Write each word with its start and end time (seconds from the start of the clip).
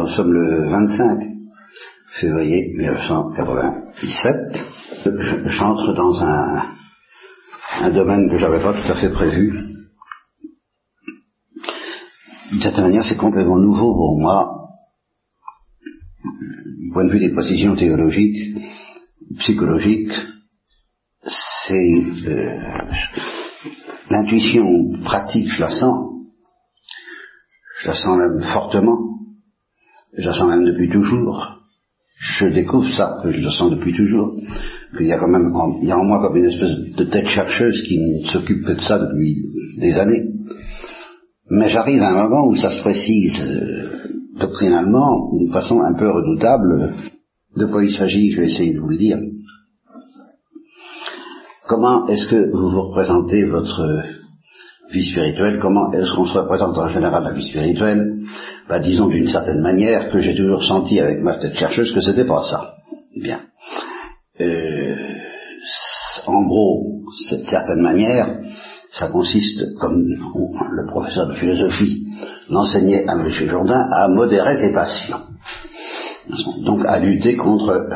Nous 0.00 0.08
sommes 0.08 0.32
le 0.32 0.70
25 0.70 1.20
février 2.20 2.72
1997. 2.74 4.64
J'entre 5.44 5.92
dans 5.92 6.22
un, 6.22 7.92
domaine 7.92 8.30
que 8.30 8.38
j'avais 8.38 8.62
pas 8.62 8.72
tout 8.72 8.90
à 8.90 8.94
fait 8.94 9.10
prévu. 9.10 9.60
D'une 12.50 12.62
certaine 12.62 12.84
manière, 12.84 13.04
c'est 13.04 13.18
complètement 13.18 13.58
nouveau 13.58 13.92
pour 13.92 14.18
moi, 14.18 14.70
du 16.78 16.90
point 16.94 17.04
de 17.04 17.10
vue 17.10 17.20
des 17.20 17.34
précisions 17.34 17.76
théologiques, 17.76 18.56
psychologiques, 19.38 20.18
c'est 21.26 22.04
euh, 22.26 22.58
l'intuition 24.08 24.92
pratique, 25.04 25.50
je 25.50 25.60
la 25.60 25.70
sens, 25.70 26.08
je 27.82 27.88
la 27.88 27.94
sens 27.94 28.16
même 28.16 28.42
fortement, 28.44 29.09
je 30.16 30.26
la 30.26 30.34
sens 30.34 30.48
même 30.48 30.64
depuis 30.64 30.88
toujours. 30.88 31.56
Je 32.20 32.46
découvre 32.46 32.88
ça, 32.90 33.18
que 33.22 33.30
je 33.30 33.40
la 33.40 33.50
sens 33.50 33.70
depuis 33.70 33.94
toujours, 33.94 34.34
qu'il 34.96 35.06
y 35.06 35.12
a 35.12 35.18
quand 35.18 35.28
même, 35.28 35.50
en, 35.54 35.80
il 35.80 35.88
y 35.88 35.90
a 35.90 35.98
en 35.98 36.04
moi 36.04 36.20
comme 36.20 36.36
une 36.36 36.50
espèce 36.50 36.76
de 36.96 37.04
tête 37.04 37.26
chercheuse 37.26 37.82
qui 37.82 37.98
ne 37.98 38.26
s'occupe 38.26 38.64
que 38.64 38.72
de 38.72 38.80
ça 38.80 38.98
depuis 38.98 39.42
des 39.78 39.96
années. 39.98 40.24
Mais 41.50 41.70
j'arrive 41.70 42.02
à 42.02 42.10
un 42.10 42.28
moment 42.28 42.46
où 42.46 42.56
ça 42.56 42.70
se 42.70 42.80
précise 42.80 43.40
euh, 43.40 44.10
doctrinalement 44.38 45.32
d'une 45.36 45.52
façon 45.52 45.80
un 45.80 45.94
peu 45.94 46.10
redoutable. 46.10 46.94
De 47.56 47.64
quoi 47.64 47.84
il 47.84 47.92
s'agit, 47.92 48.30
je 48.30 48.40
vais 48.40 48.46
essayer 48.46 48.74
de 48.74 48.80
vous 48.80 48.88
le 48.90 48.98
dire. 48.98 49.18
Comment 51.66 52.06
est-ce 52.06 52.26
que 52.28 52.50
vous 52.52 52.70
vous 52.70 52.82
représentez 52.82 53.44
votre 53.44 54.04
vie 54.92 55.04
spirituelle, 55.04 55.58
comment 55.60 55.92
est-ce 55.92 56.14
qu'on 56.14 56.26
se 56.26 56.38
représente 56.38 56.76
en 56.76 56.88
général 56.88 57.24
la 57.24 57.32
vie 57.32 57.48
spirituelle? 57.48 58.20
Bah, 58.70 58.78
Disons 58.78 59.08
d'une 59.08 59.26
certaine 59.26 59.62
manière 59.62 60.10
que 60.10 60.20
j'ai 60.20 60.34
toujours 60.36 60.62
senti 60.62 61.00
avec 61.00 61.20
ma 61.20 61.34
tête 61.34 61.54
chercheuse 61.54 61.92
que 61.92 62.00
c'était 62.00 62.24
pas 62.24 62.42
ça. 62.42 62.76
Bien. 63.20 63.40
Euh, 64.40 64.96
en 66.26 66.44
gros, 66.44 67.02
cette 67.28 67.46
certaine 67.46 67.82
manière, 67.82 68.38
ça 68.92 69.08
consiste, 69.08 69.74
comme 69.80 70.00
le 70.70 70.86
professeur 70.86 71.26
de 71.26 71.34
philosophie 71.34 72.06
l'enseignait 72.48 73.04
à 73.08 73.14
M. 73.14 73.28
Jourdain, 73.28 73.88
à 73.90 74.06
modérer 74.06 74.54
ses 74.54 74.72
passions. 74.72 75.18
Donc 76.64 76.86
à 76.86 77.00
lutter 77.00 77.34
contre 77.34 77.88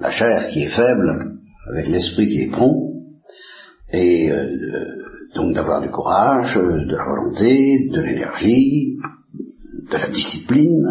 la 0.00 0.10
chair 0.10 0.48
qui 0.48 0.62
est 0.62 0.74
faible, 0.74 1.36
avec 1.70 1.86
l'esprit 1.88 2.28
qui 2.28 2.44
est 2.44 2.50
prompt, 2.50 2.94
et 3.92 4.30
euh, 4.30 4.46
donc 5.34 5.52
d'avoir 5.54 5.82
du 5.82 5.90
courage, 5.90 6.54
de 6.54 6.96
la 6.96 7.04
volonté, 7.04 7.90
de 7.92 8.00
l'énergie, 8.00 8.96
de 9.90 9.96
la 9.96 10.08
discipline, 10.08 10.86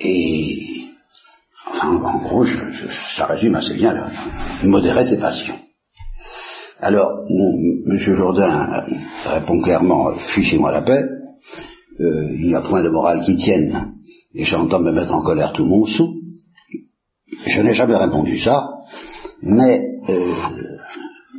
et 0.00 0.84
enfin 1.68 1.96
en 1.96 2.18
gros, 2.18 2.44
je, 2.44 2.70
je, 2.70 2.86
ça 3.16 3.26
résume 3.26 3.54
assez 3.54 3.74
bien 3.74 3.92
là, 3.92 4.10
modérer 4.64 5.04
ses 5.04 5.18
passions. 5.18 5.58
Alors, 6.80 7.24
M. 7.30 7.96
Jourdain 7.96 8.84
répond 9.24 9.60
clairement, 9.60 10.14
fichez-moi 10.34 10.72
la 10.72 10.82
paix, 10.82 11.04
euh, 12.00 12.28
il 12.32 12.48
n'y 12.48 12.54
a 12.54 12.60
point 12.60 12.82
de 12.82 12.88
morale 12.88 13.20
qui 13.24 13.36
tienne, 13.36 13.94
et 14.34 14.44
j'entends 14.44 14.80
me 14.80 14.92
mettre 14.92 15.12
en 15.12 15.22
colère 15.22 15.52
tout 15.52 15.64
mon 15.64 15.86
sou. 15.86 16.14
Je 17.46 17.62
n'ai 17.62 17.74
jamais 17.74 17.96
répondu 17.96 18.38
ça, 18.38 18.66
mais 19.42 19.80
euh, 20.08 20.34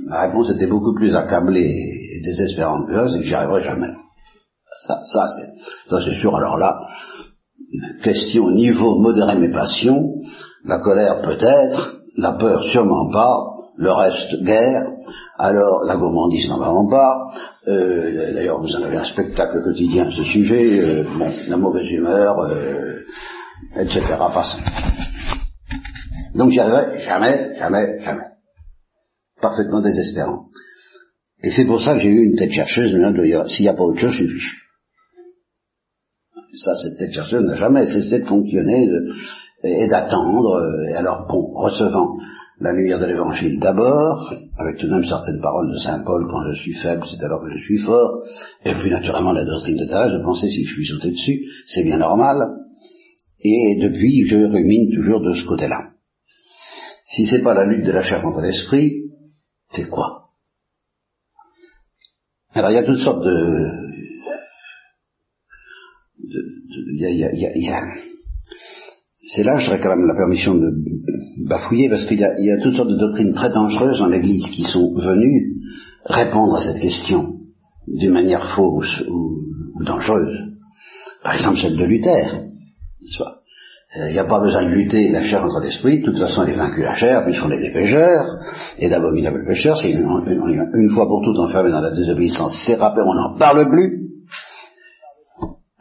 ma 0.06 0.28
réponse 0.28 0.52
était 0.52 0.68
beaucoup 0.68 0.94
plus 0.94 1.16
accablée 1.16 1.70
et 2.14 2.22
désespérante 2.22 2.88
que 2.88 2.96
ça, 2.96 3.10
c'est 3.10 3.20
que 3.20 3.26
j'y 3.26 3.34
arriverai 3.34 3.64
jamais. 3.64 3.92
Ça, 4.88 5.02
ça 5.06 5.28
c'est, 6.02 6.14
sûr. 6.14 6.36
Alors 6.36 6.58
là, 6.58 6.80
question 8.04 8.50
niveau 8.50 9.00
modérer 9.00 9.38
mes 9.38 9.52
passions, 9.52 10.16
la 10.66 10.80
colère 10.80 11.22
peut-être, 11.22 12.02
la 12.18 12.34
peur 12.34 12.64
sûrement 12.64 13.10
pas, 13.12 13.36
le 13.78 13.92
reste 13.92 14.44
guerre, 14.44 14.84
alors 15.38 15.84
la 15.86 15.96
gourmandise 15.98 16.48
n'en 16.50 16.60
vraiment 16.60 16.88
pas, 16.90 17.32
euh, 17.68 18.34
d'ailleurs 18.34 18.60
vous 18.60 18.76
en 18.76 18.84
avez 18.84 18.98
un 18.98 19.06
spectacle 19.06 19.64
quotidien 19.64 20.08
à 20.08 20.12
ce 20.12 20.24
sujet, 20.24 20.80
euh, 20.80 21.06
bon, 21.18 21.32
la 21.48 21.58
mauvaise 21.58 21.90
humeur, 21.90 22.40
euh, 22.42 23.00
etc. 23.78 24.02
Passe. 24.34 24.58
Donc 26.36 26.52
j'y 26.52 26.60
arriverai 26.60 27.00
jamais, 27.00 27.56
jamais, 27.58 28.00
jamais 28.00 28.34
parfaitement 29.44 29.82
désespérant. 29.82 30.46
Et 31.44 31.52
c'est 31.52 31.66
pour 31.66 31.82
ça 31.82 31.94
que 31.94 32.00
j'ai 32.00 32.10
eu 32.10 32.26
une 32.26 32.38
tête 32.38 32.52
chercheuse, 32.52 32.92
s'il 33.48 33.64
n'y 33.64 33.70
a 33.70 33.74
pas 33.74 33.84
autre 33.84 34.00
chose, 34.00 34.14
je 34.14 34.24
suis. 34.24 34.40
Ça, 36.54 36.76
cette 36.76 36.98
tête 36.98 37.12
chercheuse 37.12 37.44
n'a 37.44 37.56
jamais 37.56 37.86
cessé 37.86 38.20
de 38.20 38.26
fonctionner 38.26 38.88
et 39.64 39.88
d'attendre, 39.88 40.62
et 40.90 40.94
alors 40.94 41.26
bon, 41.28 41.52
recevant 41.56 42.18
la 42.60 42.74
lumière 42.74 43.00
de 43.00 43.06
l'évangile 43.06 43.60
d'abord, 43.60 44.34
avec 44.60 44.78
tout 44.78 44.88
de 44.88 44.92
même 44.92 45.04
certaines 45.04 45.42
paroles 45.42 45.72
de 45.72 45.78
Saint 45.78 46.04
Paul, 46.04 46.28
quand 46.30 46.52
je 46.52 46.60
suis 46.60 46.76
faible, 46.76 47.04
c'est 47.10 47.24
alors 47.24 47.42
que 47.42 47.50
je 47.58 47.64
suis 47.64 47.80
fort, 47.80 48.24
et 48.66 48.74
puis 48.76 48.92
naturellement 48.92 49.32
la 49.32 49.46
doctrine 49.46 49.78
de 49.78 49.86
Thérèse, 49.86 50.12
je 50.12 50.24
pensais 50.24 50.48
si 50.48 50.64
je 50.64 50.74
suis 50.74 50.86
sauté 50.86 51.12
dessus, 51.12 51.44
c'est 51.68 51.84
bien 51.84 51.98
normal, 51.98 52.38
et 53.42 53.80
depuis 53.82 54.28
je 54.28 54.36
rumine 54.36 54.94
toujours 54.94 55.22
de 55.22 55.34
ce 55.34 55.44
côté-là. 55.46 55.90
Si 57.08 57.26
c'est 57.26 57.42
pas 57.42 57.54
la 57.54 57.66
lutte 57.66 57.86
de 57.86 57.92
la 57.92 58.04
chair 58.04 58.22
contre 58.22 58.42
l'esprit, 58.42 58.92
c'est 59.72 59.90
quoi? 59.90 60.30
Alors 62.54 62.70
il 62.70 62.76
y 62.76 62.78
a 62.78 62.84
toutes 62.84 63.00
sortes 63.00 63.24
de... 63.24 63.93
c'est 69.26 69.44
là, 69.44 69.58
je 69.58 69.70
réclame 69.70 70.02
la 70.02 70.16
permission 70.16 70.56
de 70.56 70.70
bafouiller, 71.48 71.90
parce 71.90 72.06
qu'il 72.06 72.18
y, 72.18 72.22
y, 72.22 72.52
a 72.52 72.62
toutes 72.62 72.76
sortes 72.76 72.90
de 72.90 72.98
doctrines 72.98 73.34
très 73.34 73.52
dangereuses 73.52 74.00
dans 74.00 74.08
l'Église 74.08 74.48
qui 74.48 74.64
sont 74.64 74.94
venues 74.96 75.54
répondre 76.06 76.56
à 76.58 76.62
cette 76.62 76.80
question 76.80 77.36
d'une 77.88 78.12
manière 78.12 78.56
fausse 78.56 79.04
ou, 79.10 79.42
dangereuse. 79.84 80.38
Par 81.24 81.34
exemple, 81.34 81.58
celle 81.58 81.78
de 81.78 81.86
Luther. 81.86 82.42
Il 83.96 84.14
n'y 84.14 84.20
a 84.20 84.26
pas 84.26 84.40
besoin 84.40 84.64
de 84.64 84.74
lutter 84.74 85.10
la 85.12 85.24
chair 85.24 85.42
contre 85.44 85.60
l'esprit, 85.60 86.00
de 86.00 86.06
toute 86.06 86.18
façon 86.18 86.44
elle 86.44 86.54
est 86.54 86.58
vaincue 86.58 86.82
la 86.82 86.96
chair, 86.96 87.24
puisqu'on 87.26 87.52
est 87.52 87.60
des 87.60 87.72
pécheurs, 87.72 88.26
et 88.80 88.90
d'abominables 88.90 89.46
pécheurs, 89.46 89.78
c'est 89.78 89.92
une, 89.92 90.90
fois 90.90 91.06
pour 91.06 91.22
toutes 91.24 91.38
enfermé 91.38 91.70
dans 91.70 91.82
la 91.82 91.92
désobéissance, 91.92 92.56
c'est 92.66 92.76
rappelé, 92.76 93.06
on 93.06 93.14
n'en 93.14 93.38
parle 93.38 93.70
plus. 93.70 94.03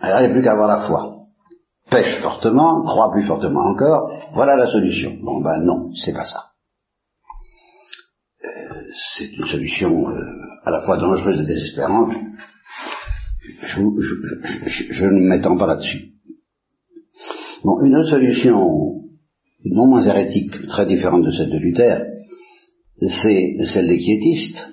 Alors 0.02 0.20
il 0.20 0.24
n'y 0.24 0.30
a 0.30 0.34
plus 0.34 0.42
qu'à 0.42 0.52
avoir 0.52 0.68
la 0.68 0.86
foi. 0.88 1.20
Pêche 1.88 2.20
fortement, 2.20 2.82
croit 2.84 3.12
plus 3.12 3.22
fortement 3.22 3.70
encore, 3.70 4.10
voilà 4.34 4.56
la 4.56 4.66
solution. 4.66 5.16
Bon 5.22 5.40
ben 5.40 5.64
non, 5.64 5.92
c'est 5.94 6.12
pas 6.12 6.24
ça. 6.24 6.50
Euh, 8.44 8.82
c'est 9.16 9.32
une 9.36 9.46
solution 9.46 10.08
euh, 10.08 10.20
à 10.64 10.70
la 10.72 10.82
fois 10.82 10.96
dangereuse 10.96 11.40
et 11.40 11.46
désespérante. 11.46 12.12
Je, 13.62 15.06
ne 15.06 15.28
m'étends 15.28 15.56
pas 15.56 15.66
là-dessus. 15.66 16.12
Bon, 17.62 17.80
une 17.82 17.96
autre 17.96 18.10
solution, 18.10 18.58
non 19.64 19.86
moins 19.86 20.02
hérétique, 20.02 20.66
très 20.66 20.86
différente 20.86 21.24
de 21.24 21.30
celle 21.30 21.50
de 21.50 21.58
Luther, 21.58 22.06
c'est 23.00 23.56
celle 23.66 23.88
des 23.88 23.98
quiétistes. 23.98 24.68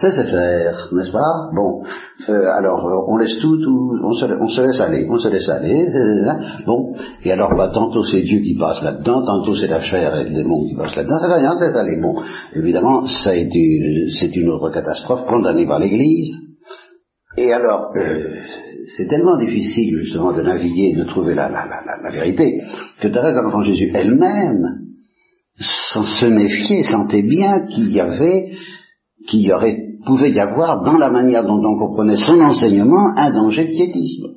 Ça 0.00 0.12
c'est 0.12 0.30
faire, 0.30 0.88
n'est-ce 0.92 1.12
pas? 1.12 1.50
Bon, 1.54 1.84
euh, 2.28 2.46
alors 2.56 3.06
on 3.08 3.16
laisse 3.16 3.38
tout, 3.38 3.58
tout 3.60 3.98
on, 4.02 4.12
se, 4.12 4.60
laisse 4.62 4.80
aller, 4.80 5.06
on 5.10 5.18
se 5.18 5.28
laisse 5.28 5.48
aller, 5.48 5.88
euh, 5.94 6.32
bon, 6.66 6.94
et 7.24 7.32
alors 7.32 7.54
bah, 7.56 7.70
tantôt 7.72 8.04
c'est 8.04 8.22
Dieu 8.22 8.40
qui 8.40 8.56
passe 8.56 8.82
là-dedans, 8.82 9.24
tantôt 9.24 9.54
c'est 9.54 9.66
la 9.66 9.80
chair 9.80 10.16
et 10.18 10.24
le 10.24 10.34
démon 10.34 10.66
qui 10.66 10.74
passe 10.74 10.96
là-dedans, 10.96 11.18
ça 11.20 11.28
va 11.28 11.36
rien, 11.36 11.54
c'est 11.54 11.76
aller. 11.76 12.00
Bon, 12.00 12.14
évidemment, 12.54 13.06
ça 13.06 13.30
a 13.30 13.34
été, 13.34 13.80
c'est 14.18 14.34
une 14.36 14.50
autre 14.50 14.70
catastrophe 14.70 15.26
condamnée 15.26 15.66
par 15.66 15.78
l'Église, 15.78 16.36
et 17.36 17.52
alors, 17.52 17.92
euh, 17.96 18.22
c'est 18.96 19.08
tellement 19.08 19.36
difficile 19.36 19.98
justement 20.00 20.32
de 20.32 20.42
naviguer, 20.42 20.94
de 20.94 21.04
trouver 21.04 21.34
la, 21.34 21.48
la, 21.48 21.66
la, 21.66 22.02
la 22.02 22.10
vérité, 22.10 22.62
que 23.00 23.08
Thérèse 23.08 23.34
de 23.34 23.40
l'Enfant 23.40 23.62
Jésus 23.62 23.90
elle-même, 23.94 24.62
sans 25.58 26.04
se 26.04 26.26
méfier, 26.26 26.82
sentait 26.82 27.22
bien 27.22 27.66
qu'il 27.66 27.90
y 27.90 28.00
avait, 28.00 28.50
qu'il 29.26 29.40
y 29.40 29.52
aurait, 29.52 29.83
pouvait 30.04 30.30
y 30.30 30.40
avoir 30.40 30.82
dans 30.82 30.98
la 30.98 31.10
manière 31.10 31.44
dont 31.44 31.60
on 31.64 31.78
comprenait 31.78 32.16
son 32.16 32.40
enseignement 32.40 33.14
un 33.16 33.30
danger 33.30 33.64
de 33.64 33.72
quiétisme. 33.72 34.28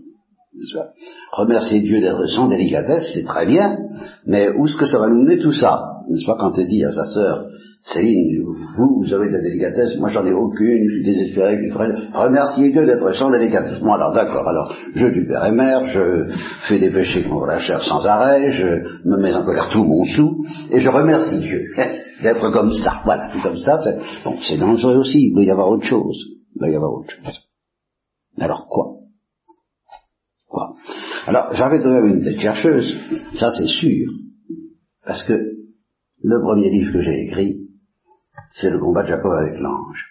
Remercier 1.32 1.82
Dieu 1.82 2.00
d'être 2.00 2.26
sans 2.28 2.48
délicatesse, 2.48 3.12
c'est 3.14 3.26
très 3.26 3.46
bien, 3.46 3.78
mais 4.26 4.50
où 4.50 4.66
est-ce 4.66 4.76
que 4.76 4.86
ça 4.86 5.00
va 5.00 5.08
nous 5.08 5.24
mener 5.24 5.40
tout 5.40 5.52
ça? 5.52 6.02
N'est-ce 6.10 6.26
pas? 6.26 6.38
Quand 6.40 6.58
il 6.58 6.68
dit 6.68 6.84
à 6.84 6.92
sa 6.92 7.06
sœur, 7.06 7.46
Céline, 7.94 8.44
vous, 8.76 9.02
vous 9.02 9.14
avez 9.14 9.30
de 9.30 9.34
la 9.34 9.42
délicatesse, 9.42 9.98
moi 9.98 10.10
j'en 10.10 10.26
ai 10.26 10.34
aucune, 10.34 10.88
je 10.90 10.94
suis 10.96 11.06
désespéré, 11.06 11.58
je 11.58 11.72
suis 11.72 12.12
Remerciez 12.14 12.72
Dieu 12.72 12.86
d'être 12.86 13.14
sans 13.14 13.30
délicatesse. 13.30 13.82
Moi 13.82 13.96
alors 13.96 14.14
d'accord, 14.14 14.46
alors 14.46 14.76
je 14.94 15.08
du 15.08 15.26
père 15.26 15.46
et 15.46 15.54
mère, 15.54 15.86
je 15.86 16.30
fais 16.68 16.80
des 16.80 16.90
péchés 16.90 17.24
contre 17.24 17.46
la 17.46 17.60
chair 17.60 17.82
sans 17.82 18.06
arrêt, 18.06 18.52
je 18.52 18.66
me 19.06 19.22
mets 19.22 19.34
en 19.34 19.44
colère 19.44 19.70
tout 19.72 19.84
mon 19.84 20.04
sou, 20.04 20.44
et 20.70 20.82
je 20.82 20.90
remercie 20.90 21.40
Dieu 21.40 21.64
d'être 22.22 22.50
comme 22.52 22.74
ça. 22.74 23.02
Voilà, 23.06 23.32
comme 23.42 23.58
ça, 23.58 23.78
c'est 23.82 23.98
bon, 24.26 24.38
c'est 24.42 24.58
dangereux 24.58 24.98
aussi, 24.98 25.30
il 25.30 25.34
doit 25.34 25.46
y 25.46 25.52
avoir 25.52 25.70
autre 25.70 25.86
chose. 25.86 26.18
Il 26.56 26.60
doit 26.60 26.70
y 26.70 26.76
avoir 26.76 26.92
autre 26.94 27.10
chose. 27.10 27.40
Alors 28.38 28.68
quoi? 28.68 28.96
Quoi? 30.50 30.76
Alors, 31.26 31.54
j'avais 31.54 31.80
quand 31.80 31.90
même 31.90 32.16
une 32.16 32.24
tête 32.24 32.40
chercheuse, 32.40 32.98
ça 33.34 33.52
c'est 33.52 33.68
sûr, 33.68 34.08
parce 35.06 35.24
que 35.24 35.34
le 36.24 36.42
premier 36.42 36.70
livre 36.70 36.92
que 36.92 37.02
j'ai 37.02 37.24
écrit, 37.24 37.67
c'est 38.50 38.70
le 38.70 38.80
combat 38.80 39.04
de 39.04 39.08
Jacob 39.08 39.32
avec 39.32 39.60
l'ange. 39.60 40.06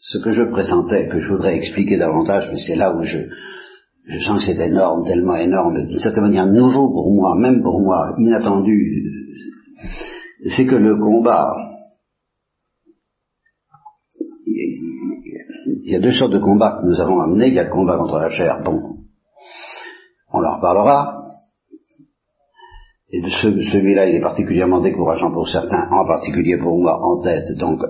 Ce 0.00 0.18
que 0.18 0.30
je 0.30 0.42
pressentais, 0.50 1.08
que 1.08 1.20
je 1.20 1.28
voudrais 1.28 1.56
expliquer 1.56 1.96
davantage, 1.96 2.48
mais 2.52 2.58
c'est 2.58 2.76
là 2.76 2.94
où 2.94 3.02
je, 3.02 3.18
je 4.04 4.18
sens 4.20 4.38
que 4.38 4.52
c'est 4.52 4.66
énorme, 4.66 5.04
tellement 5.04 5.36
énorme, 5.36 5.86
d'une 5.86 5.98
certaine 5.98 6.24
manière 6.24 6.46
nouveau 6.46 6.88
pour 6.90 7.12
moi, 7.14 7.36
même 7.38 7.62
pour 7.62 7.80
moi, 7.80 8.12
inattendu, 8.18 9.04
c'est 10.48 10.66
que 10.66 10.76
le 10.76 10.96
combat, 10.96 11.46
il 14.46 15.90
y 15.90 15.96
a 15.96 16.00
deux 16.00 16.12
sortes 16.12 16.32
de 16.32 16.38
combats 16.38 16.80
que 16.80 16.86
nous 16.86 17.00
avons 17.00 17.20
amenés, 17.20 17.48
il 17.48 17.54
y 17.54 17.58
a 17.58 17.64
le 17.64 17.70
combat 17.70 17.98
contre 17.98 18.18
la 18.18 18.28
chair, 18.28 18.60
bon, 18.64 18.96
on 20.32 20.44
en 20.44 20.56
reparlera, 20.56 21.16
et 23.12 23.22
de 23.22 23.28
celui-là, 23.28 24.08
il 24.08 24.14
est 24.14 24.20
particulièrement 24.20 24.80
décourageant 24.80 25.32
pour 25.32 25.48
certains, 25.48 25.88
en 25.90 26.06
particulier 26.06 26.56
pour 26.58 26.80
moi 26.80 27.00
en 27.02 27.20
tête, 27.20 27.56
donc 27.58 27.80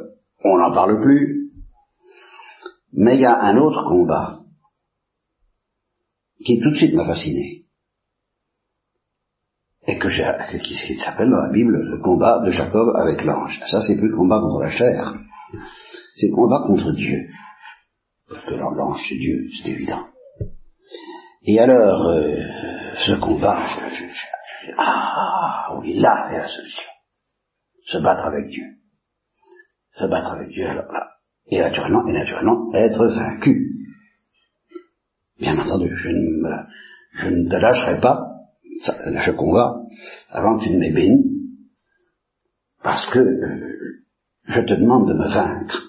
on 0.44 0.58
n'en 0.58 0.72
parle 0.72 1.00
plus. 1.02 1.50
Mais 2.92 3.16
il 3.16 3.20
y 3.20 3.26
a 3.26 3.38
un 3.40 3.56
autre 3.58 3.84
combat 3.86 4.40
qui 6.44 6.58
tout 6.60 6.70
de 6.70 6.76
suite 6.76 6.94
m'a 6.94 7.04
fasciné. 7.04 7.66
Et 9.86 9.98
que 9.98 10.08
j'ai, 10.08 10.24
qui, 10.62 10.74
qui 10.74 10.98
s'appelle 10.98 11.30
dans 11.30 11.42
la 11.42 11.52
Bible 11.52 11.76
le 11.76 12.00
combat 12.00 12.40
de 12.44 12.50
Jacob 12.50 12.94
avec 12.96 13.24
l'ange. 13.24 13.60
Ça, 13.66 13.80
c'est 13.80 13.96
plus 13.96 14.08
le 14.08 14.16
combat 14.16 14.40
contre 14.40 14.60
la 14.60 14.70
chair. 14.70 15.14
C'est 16.16 16.28
le 16.28 16.34
combat 16.34 16.62
contre 16.66 16.92
Dieu. 16.92 17.28
Parce 18.28 18.44
que 18.44 18.54
l'ange, 18.54 19.04
c'est 19.08 19.16
Dieu, 19.16 19.48
c'est 19.62 19.70
évident. 19.70 20.06
Et 21.42 21.58
alors, 21.58 22.06
euh, 22.08 22.36
ce 22.98 23.12
combat, 23.14 23.66
je, 23.66 24.04
je, 24.04 24.26
ah, 24.76 25.76
oui, 25.78 25.98
là, 25.98 26.28
c'est 26.28 26.38
la 26.38 26.48
solution. 26.48 26.90
Se 27.86 27.98
battre 27.98 28.24
avec 28.24 28.48
Dieu. 28.48 28.64
Se 29.94 30.04
battre 30.06 30.32
avec 30.32 30.48
Dieu, 30.50 30.66
alors 30.66 30.90
là. 30.92 31.08
Et 31.46 31.58
naturellement, 31.58 32.06
et 32.06 32.12
naturellement, 32.12 32.72
être 32.74 33.06
vaincu. 33.06 33.70
Bien 35.38 35.58
entendu, 35.58 35.96
je 35.96 36.08
ne, 36.08 36.56
je 37.14 37.28
ne 37.28 37.48
te 37.48 37.56
lâcherai 37.56 38.00
pas, 38.00 38.30
je 38.64 39.30
combat, 39.32 39.76
avant 40.28 40.58
que 40.58 40.64
tu 40.64 40.70
ne 40.70 40.78
m'aies 40.78 40.92
béni, 40.92 41.40
parce 42.82 43.06
que 43.10 43.18
euh, 43.18 43.78
je 44.44 44.60
te 44.60 44.74
demande 44.74 45.08
de 45.08 45.14
me 45.14 45.28
vaincre. 45.28 45.82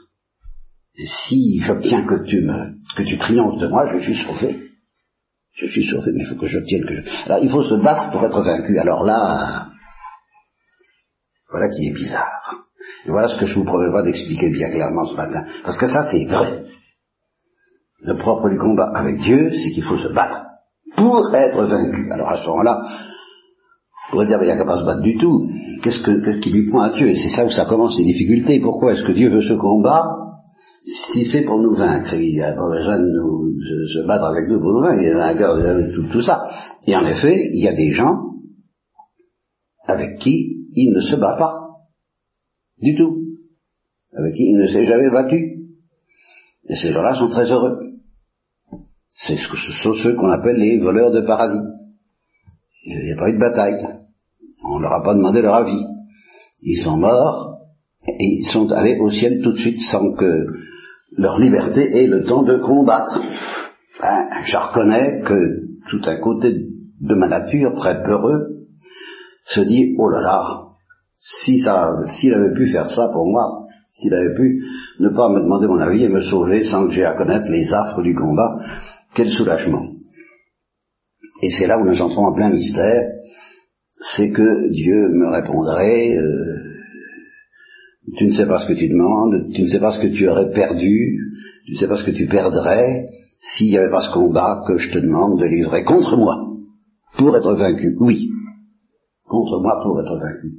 Et 0.95 1.05
si 1.05 1.61
j'obtiens 1.61 2.05
que 2.05 2.25
tu 2.25 2.41
me, 2.41 2.75
que 2.95 3.03
tu 3.03 3.17
triomphes 3.17 3.59
de 3.59 3.67
moi, 3.67 3.85
je 3.93 4.03
suis 4.03 4.15
sauvé. 4.15 4.70
Je 5.53 5.67
suis 5.67 5.87
sauvé, 5.89 6.11
mais 6.13 6.23
il 6.23 6.27
faut 6.27 6.39
que 6.39 6.47
j'obtienne 6.47 6.85
que 6.85 6.95
je... 6.95 7.25
Alors, 7.25 7.43
il 7.43 7.49
faut 7.49 7.63
se 7.63 7.75
battre 7.75 8.11
pour 8.11 8.23
être 8.23 8.41
vaincu. 8.41 8.79
Alors 8.79 9.03
là, 9.03 9.67
voilà 11.51 11.67
qui 11.69 11.87
est 11.87 11.93
bizarre. 11.93 12.67
Et 13.05 13.09
voilà 13.09 13.27
ce 13.27 13.37
que 13.37 13.45
je 13.45 13.55
vous 13.55 13.65
promets 13.65 13.91
pas 13.91 14.03
d'expliquer 14.03 14.49
bien 14.49 14.69
clairement 14.69 15.05
ce 15.05 15.15
matin. 15.15 15.43
Parce 15.63 15.77
que 15.77 15.87
ça, 15.87 16.03
c'est 16.11 16.25
vrai. 16.25 16.65
Le 18.03 18.15
propre 18.15 18.49
du 18.49 18.57
combat 18.57 18.91
avec 18.95 19.19
Dieu, 19.19 19.51
c'est 19.53 19.71
qu'il 19.71 19.83
faut 19.83 19.97
se 19.97 20.07
battre 20.07 20.45
pour 20.95 21.33
être 21.35 21.63
vaincu. 21.63 22.11
Alors 22.11 22.29
à 22.29 22.37
ce 22.37 22.47
moment-là, 22.47 22.81
on 24.07 24.11
pourrait 24.11 24.25
dire, 24.25 24.39
il 24.41 24.45
n'y 24.45 24.51
a 24.51 24.57
qu'à 24.57 24.65
pas 24.65 24.77
se 24.77 24.85
battre 24.85 25.01
du 25.01 25.17
tout. 25.17 25.47
Qu'est-ce, 25.83 26.01
que, 26.01 26.23
qu'est-ce 26.23 26.39
qui 26.39 26.51
lui 26.51 26.69
prend 26.69 26.81
à 26.81 26.89
Dieu? 26.89 27.09
Et 27.09 27.15
c'est 27.15 27.29
ça 27.29 27.45
où 27.45 27.49
ça 27.49 27.65
commence 27.65 27.97
les 27.97 28.05
difficultés. 28.05 28.59
Pourquoi 28.59 28.93
est-ce 28.93 29.03
que 29.03 29.11
Dieu 29.11 29.29
veut 29.29 29.41
ce 29.41 29.53
combat? 29.53 30.03
Si 30.81 31.25
c'est 31.25 31.43
pour 31.43 31.59
nous 31.59 31.75
vaincre 31.75 32.15
Il 32.15 32.33
n'y 32.33 32.41
a 32.41 32.53
pas 32.53 32.69
besoin 32.69 32.97
de 32.97 33.05
nous, 33.05 33.53
se, 33.87 34.05
battre 34.05 34.25
avec 34.25 34.49
nous 34.49 34.59
pour 34.59 34.73
nous 34.73 34.81
vaincre. 34.81 35.01
Il 35.01 35.07
y 35.07 35.11
a 35.11 35.17
vainqueur 35.17 35.57
avec 35.57 35.93
tout, 35.93 36.07
tout 36.11 36.21
ça. 36.21 36.49
Et 36.87 36.95
en 36.95 37.05
effet, 37.05 37.49
il 37.53 37.63
y 37.63 37.67
a 37.67 37.75
des 37.75 37.91
gens 37.91 38.31
avec 39.85 40.17
qui 40.19 40.67
il 40.73 40.93
ne 40.93 41.01
se 41.01 41.15
bat 41.15 41.35
pas. 41.37 41.55
Du 42.81 42.95
tout. 42.95 43.17
Avec 44.13 44.33
qui 44.33 44.43
il 44.43 44.57
ne 44.57 44.67
s'est 44.67 44.85
jamais 44.85 45.09
battu. 45.09 45.59
Et 46.69 46.75
ces 46.75 46.91
gens-là 46.91 47.15
sont 47.15 47.29
très 47.29 47.51
heureux. 47.51 47.77
C'est 49.11 49.37
ce, 49.37 49.55
ce 49.55 49.83
sont 49.83 49.93
ceux 49.93 50.15
qu'on 50.15 50.31
appelle 50.31 50.57
les 50.57 50.79
voleurs 50.79 51.11
de 51.11 51.21
paradis. 51.21 51.67
Il 52.85 53.05
n'y 53.05 53.11
a 53.11 53.17
pas 53.17 53.29
eu 53.29 53.33
de 53.33 53.39
bataille. 53.39 53.85
On 54.63 54.77
ne 54.77 54.83
leur 54.83 54.93
a 54.93 55.03
pas 55.03 55.13
demandé 55.13 55.41
leur 55.41 55.55
avis. 55.55 55.85
Ils 56.63 56.81
sont 56.81 56.97
morts 56.97 57.50
et 58.07 58.39
ils 58.39 58.51
sont 58.51 58.71
allés 58.71 58.97
au 58.99 59.09
ciel 59.09 59.41
tout 59.41 59.51
de 59.51 59.57
suite 59.57 59.79
sans 59.91 60.13
que 60.13 60.45
leur 61.17 61.39
liberté 61.39 61.97
ait 61.97 62.07
le 62.07 62.23
temps 62.23 62.43
de 62.43 62.57
combattre. 62.57 63.21
Ben, 63.99 64.27
je 64.43 64.57
reconnais 64.57 65.21
que 65.21 65.61
tout 65.89 66.01
un 66.05 66.17
côté 66.17 66.51
de 66.53 67.15
ma 67.15 67.27
nature, 67.27 67.73
très 67.75 68.01
peureux, 68.03 68.65
se 69.45 69.61
dit, 69.61 69.95
oh 69.97 70.09
là 70.09 70.21
là, 70.21 70.41
si 71.15 71.59
ça, 71.59 71.91
s'il 72.05 72.33
avait 72.33 72.53
pu 72.53 72.71
faire 72.71 72.89
ça 72.89 73.09
pour 73.09 73.25
moi, 73.25 73.67
s'il 73.93 74.13
avait 74.13 74.33
pu 74.33 74.63
ne 74.99 75.09
pas 75.09 75.29
me 75.29 75.41
demander 75.41 75.67
mon 75.67 75.79
avis 75.79 76.03
et 76.03 76.09
me 76.09 76.21
sauver 76.21 76.63
sans 76.63 76.87
que 76.87 76.93
j'aie 76.93 77.05
à 77.05 77.13
connaître 77.13 77.49
les 77.49 77.73
affres 77.73 78.01
du 78.01 78.15
combat, 78.15 78.57
quel 79.13 79.29
soulagement. 79.29 79.85
Et 81.41 81.49
c'est 81.49 81.67
là 81.67 81.77
où 81.77 81.85
nous 81.85 82.01
entrons 82.01 82.27
en 82.27 82.33
plein 82.33 82.49
mystère, 82.49 83.11
c'est 84.15 84.31
que 84.31 84.71
Dieu 84.71 85.09
me 85.09 85.31
répondrait, 85.31 86.15
euh, 86.15 86.60
tu 88.17 88.25
ne 88.25 88.31
sais 88.31 88.47
pas 88.47 88.59
ce 88.59 88.67
que 88.67 88.73
tu 88.73 88.87
demandes, 88.89 89.51
tu 89.53 89.61
ne 89.61 89.67
sais 89.67 89.79
pas 89.79 89.91
ce 89.91 89.99
que 89.99 90.07
tu 90.07 90.27
aurais 90.27 90.51
perdu, 90.51 91.19
tu 91.65 91.73
ne 91.73 91.77
sais 91.77 91.87
pas 91.87 91.97
ce 91.97 92.03
que 92.03 92.11
tu 92.11 92.25
perdrais 92.25 93.07
s'il 93.39 93.69
n'y 93.69 93.77
avait 93.77 93.89
pas 93.89 94.01
ce 94.01 94.11
combat 94.11 94.63
que 94.67 94.77
je 94.77 94.91
te 94.91 94.99
demande 94.99 95.39
de 95.39 95.45
livrer 95.45 95.83
contre 95.83 96.15
moi, 96.17 96.37
pour 97.17 97.35
être 97.35 97.53
vaincu. 97.53 97.95
Oui, 97.99 98.29
contre 99.27 99.61
moi 99.61 99.79
pour 99.83 99.99
être 100.01 100.17
vaincu. 100.17 100.53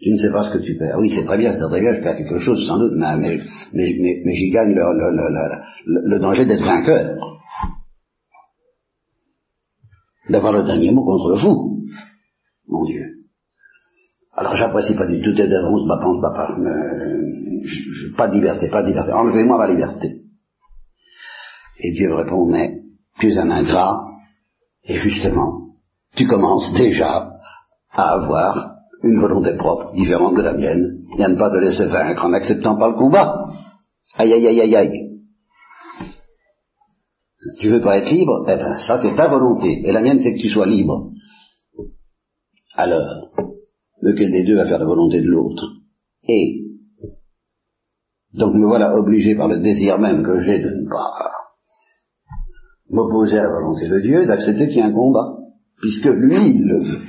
Tu 0.00 0.10
ne 0.10 0.16
sais 0.16 0.30
pas 0.30 0.44
ce 0.44 0.56
que 0.56 0.62
tu 0.62 0.76
perds. 0.76 0.98
Oui, 1.00 1.10
c'est 1.10 1.24
très 1.24 1.38
bien, 1.38 1.52
c'est 1.52 1.68
très 1.68 1.80
bien, 1.80 1.94
je 1.94 2.00
perds 2.00 2.16
quelque 2.16 2.38
chose 2.38 2.64
sans 2.66 2.78
doute, 2.78 2.92
mais, 2.96 3.16
mais, 3.18 3.40
mais, 3.72 4.22
mais 4.24 4.32
j'y 4.32 4.50
gagne 4.50 4.72
le, 4.72 4.82
le, 4.94 5.10
le, 5.86 6.08
le 6.08 6.18
danger 6.20 6.44
d'être 6.46 6.64
vainqueur 6.64 7.38
d'avoir 10.28 10.52
le 10.52 10.62
dernier 10.62 10.90
mot 10.92 11.04
contre 11.04 11.40
vous, 11.40 11.86
mon 12.68 12.84
Dieu. 12.84 13.17
Alors 14.38 14.54
j'apprécie 14.54 14.94
pas 14.94 15.08
du 15.08 15.20
tout, 15.20 15.32
bat 15.32 15.48
pas, 15.48 16.06
on 16.06 16.16
se 16.16 16.20
bat 16.22 16.32
pas. 16.32 16.56
je, 17.64 18.14
pas 18.16 18.28
de 18.28 18.34
liberté, 18.34 18.68
pas 18.68 18.82
de 18.82 18.86
liberté. 18.86 19.12
Enlevez-moi 19.12 19.58
ma 19.58 19.66
liberté. 19.66 20.22
Et 21.80 21.92
Dieu 21.92 22.14
répond, 22.14 22.46
mais 22.46 22.82
tu 23.18 23.32
es 23.32 23.38
un 23.38 23.50
ingrat, 23.50 24.00
et 24.84 24.96
justement, 24.98 25.72
tu 26.14 26.28
commences 26.28 26.72
déjà 26.74 27.32
à 27.90 28.12
avoir 28.12 28.76
une 29.02 29.20
volonté 29.20 29.56
propre, 29.56 29.92
différente 29.94 30.36
de 30.36 30.42
la 30.42 30.52
mienne, 30.52 31.00
et 31.18 31.24
à 31.24 31.28
ne 31.28 31.36
pas 31.36 31.50
te 31.50 31.56
laisser 31.56 31.86
vaincre 31.86 32.24
en 32.24 32.28
n'acceptant 32.28 32.76
pas 32.78 32.90
le 32.90 32.96
combat. 32.96 33.44
Aïe 34.14 34.32
aïe 34.32 34.46
aïe 34.46 34.60
aïe 34.60 34.76
aïe. 34.76 35.20
Tu 37.60 37.70
veux 37.70 37.80
pas 37.80 37.98
être 37.98 38.10
libre? 38.10 38.44
Eh 38.48 38.56
ben, 38.56 38.78
ça 38.78 38.98
c'est 38.98 39.16
ta 39.16 39.26
volonté. 39.26 39.82
Et 39.84 39.90
la 39.90 40.00
mienne 40.00 40.20
c'est 40.20 40.34
que 40.34 40.40
tu 40.40 40.48
sois 40.48 40.66
libre. 40.66 41.10
Alors, 42.74 43.32
lequel 44.00 44.30
des 44.30 44.44
deux 44.44 44.56
va 44.56 44.66
faire 44.66 44.78
la 44.78 44.84
volonté 44.84 45.20
de 45.20 45.28
l'autre 45.28 45.64
Et, 46.28 46.64
donc 48.34 48.54
me 48.54 48.66
voilà 48.66 48.96
obligé 48.96 49.34
par 49.34 49.48
le 49.48 49.58
désir 49.58 49.98
même 49.98 50.22
que 50.22 50.40
j'ai 50.40 50.60
de 50.60 50.68
ne 50.68 50.88
pas 50.88 51.30
m'opposer 52.90 53.38
à 53.38 53.42
la 53.44 53.50
volonté 53.50 53.88
de 53.88 54.00
Dieu, 54.00 54.26
d'accepter 54.26 54.68
qu'il 54.68 54.78
y 54.78 54.80
a 54.80 54.86
un 54.86 54.92
combat. 54.92 55.36
Puisque 55.80 56.06
lui, 56.06 56.36
il 56.36 56.66
le 56.66 56.80
veut. 56.80 57.02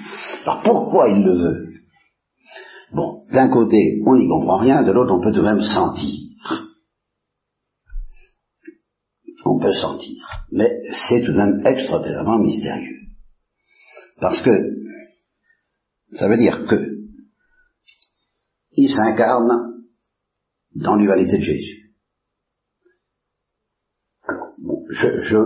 Alors 0.43 0.61
pourquoi 0.63 1.09
il 1.09 1.23
le 1.23 1.33
veut? 1.33 1.73
Bon, 2.93 3.23
d'un 3.31 3.49
côté, 3.49 4.01
on 4.05 4.15
n'y 4.15 4.27
comprend 4.27 4.57
rien, 4.57 4.83
de 4.83 4.91
l'autre, 4.91 5.13
on 5.13 5.21
peut 5.21 5.31
tout 5.31 5.41
de 5.41 5.45
même 5.45 5.61
sentir. 5.61 6.29
on 9.45 9.59
peut 9.59 9.71
sentir. 9.71 10.15
Mais 10.51 10.69
c'est 11.09 11.23
tout 11.23 11.31
de 11.31 11.37
même 11.37 11.61
extraordinairement 11.65 12.39
mystérieux. 12.39 12.99
Parce 14.19 14.41
que 14.41 14.51
ça 16.13 16.27
veut 16.27 16.37
dire 16.37 16.65
que 16.67 16.99
il 18.71 18.89
s'incarne 18.89 19.83
dans 20.75 20.95
l'humanité 20.95 21.37
de 21.37 21.43
Jésus. 21.43 21.91
Alors, 24.27 24.53
bon, 24.57 24.85
je, 24.89 25.21
je 25.21 25.37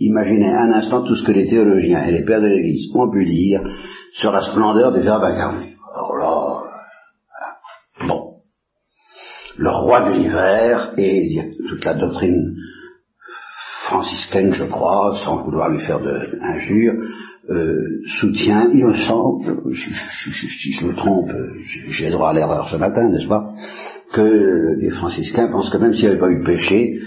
imaginez 0.00 0.48
un 0.48 0.72
instant 0.72 1.04
tout 1.04 1.14
ce 1.14 1.24
que 1.24 1.32
les 1.32 1.46
théologiens 1.46 2.04
et 2.06 2.12
les 2.12 2.24
pères 2.24 2.40
de 2.40 2.48
l'Église 2.48 2.90
ont 2.94 3.10
pu 3.10 3.24
dire 3.24 3.60
sur 4.14 4.32
la 4.32 4.42
splendeur 4.42 4.92
du 4.92 5.00
Verbe 5.00 5.22
incarné. 5.22 5.76
le 9.58 9.70
roi 9.70 10.08
de 10.08 10.14
l'hiver, 10.14 10.92
et 10.98 11.54
toute 11.68 11.84
la 11.84 11.94
doctrine 11.94 12.56
franciscaine, 13.86 14.52
je 14.52 14.64
crois, 14.64 15.18
sans 15.24 15.42
vouloir 15.42 15.70
lui 15.70 15.80
faire 15.80 16.00
de 16.00 16.38
injure, 16.42 16.94
euh, 17.48 18.00
soutient, 18.20 18.70
il 18.72 18.86
me 18.86 18.96
semble, 18.96 19.62
si 19.74 20.72
je, 20.72 20.86
me 20.86 20.94
trompe, 20.94 21.30
j'ai 21.88 22.10
droit 22.10 22.30
à 22.30 22.32
l'erreur 22.32 22.68
ce 22.68 22.76
matin, 22.76 23.08
n'est-ce 23.08 23.28
pas, 23.28 23.52
que 24.12 24.76
les 24.80 24.90
franciscains 24.90 25.48
pensent 25.48 25.70
que 25.70 25.78
même 25.78 25.94
s'il 25.94 26.04
n'y 26.04 26.10
avait 26.10 26.20
pas 26.20 26.30
eu 26.30 26.42
péché, 26.42 26.98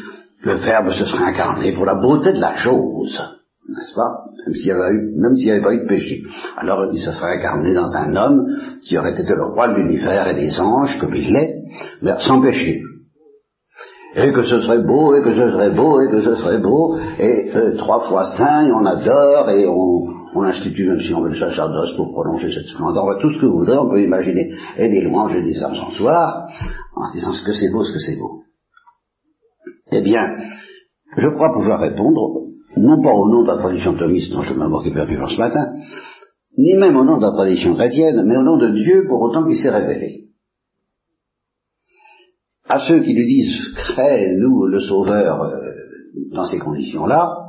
le 0.42 0.54
Verbe 0.54 0.92
se 0.92 1.06
serait 1.06 1.26
incarné 1.26 1.74
pour 1.74 1.86
la 1.86 1.96
beauté 1.96 2.32
de 2.32 2.40
la 2.40 2.56
chose. 2.56 3.20
n'est-ce 3.68 3.94
pas 3.94 4.24
Même 4.46 4.56
s'il 4.56 4.74
n'y 4.74 5.52
avait, 5.52 5.52
avait, 5.52 5.62
pas 5.62 5.74
eu 5.74 5.82
de 5.82 5.88
péché. 5.88 6.24
Alors 6.56 6.88
il 6.92 7.00
se 7.00 7.12
serait 7.12 7.38
incarné 7.38 7.74
dans 7.74 7.94
un 7.94 8.16
homme 8.16 8.46
qui 8.86 8.98
aurait 8.98 9.12
été 9.12 9.24
le 9.24 9.54
roi 9.54 9.68
de 9.74 9.76
l'univers 9.76 10.28
et 10.30 10.36
des 10.36 10.58
anges, 10.60 10.98
comme 11.00 11.16
il 11.16 11.34
l'est, 11.34 11.64
mais 12.02 12.14
sans 12.20 12.42
péché. 12.42 12.82
Et 14.16 14.32
que 14.32 14.44
ce 14.44 14.62
serait 14.62 14.84
beau, 14.84 15.16
et 15.16 15.22
que 15.22 15.36
ce 15.36 15.52
serait 15.52 15.72
beau, 15.72 16.02
et 16.02 16.10
que 16.10 16.22
ce 16.22 16.36
serait 16.36 16.60
beau, 16.60 16.98
et 17.20 17.52
euh, 17.56 17.76
trois 17.78 18.08
fois 18.08 18.26
saint, 18.38 18.72
on 18.72 18.86
adore, 18.86 19.52
et 19.52 19.68
on, 19.68 20.19
on 20.34 20.44
institue, 20.44 20.88
même 20.88 21.02
si 21.02 21.14
on 21.14 21.22
veut 21.22 21.30
le 21.30 21.40
sacerdoce 21.40 21.96
pour 21.96 22.12
prolonger 22.12 22.52
cette 22.52 22.68
splendeur, 22.68 23.04
on 23.04 23.08
va 23.08 23.20
tout 23.20 23.32
ce 23.32 23.40
que 23.40 23.46
vous 23.46 23.60
voudrez, 23.60 23.78
on 23.78 23.90
peut 23.90 24.02
imaginer, 24.02 24.54
et 24.78 24.90
des 24.90 25.02
louanges 25.02 25.36
et 25.36 25.42
des 25.42 25.54
soir, 25.54 26.48
en 26.96 27.12
disant 27.12 27.34
ce 27.34 27.44
que 27.44 27.54
c'est 27.54 27.72
beau, 27.72 27.84
ce 27.84 27.94
que 27.94 28.00
c'est 28.00 28.18
beau. 28.18 28.44
Eh 29.92 30.02
bien, 30.02 30.22
je 31.18 31.28
crois 31.30 31.54
pouvoir 31.54 31.80
répondre, 31.80 32.50
non 32.78 33.02
pas 33.02 33.14
au 33.14 33.30
nom 33.30 33.42
de 33.44 33.48
la 33.48 33.58
tradition 33.58 33.96
thomiste 33.96 34.32
dont 34.32 34.44
je 34.44 34.54
m'en 34.54 34.84
perdu 34.84 35.18
ce 35.28 35.38
matin, 35.38 35.74
ni 36.58 36.76
même 36.76 36.96
au 36.96 37.04
nom 37.04 37.18
de 37.18 37.26
la 37.26 37.32
tradition 37.32 37.74
chrétienne, 37.74 38.24
mais 38.26 38.38
au 38.38 38.44
nom 38.44 38.58
de 38.58 38.70
Dieu 38.70 39.06
pour 39.08 39.22
autant 39.22 39.46
qu'il 39.46 39.58
s'est 39.58 39.70
révélé. 39.70 40.26
À 42.68 42.80
ceux 42.88 43.00
qui 43.00 43.14
lui 43.14 43.26
disent, 43.26 43.74
crée-nous 43.74 44.68
le 44.68 44.80
Sauveur 44.80 45.42
euh, 45.42 45.56
dans 46.32 46.46
ces 46.46 46.60
conditions-là, 46.60 47.49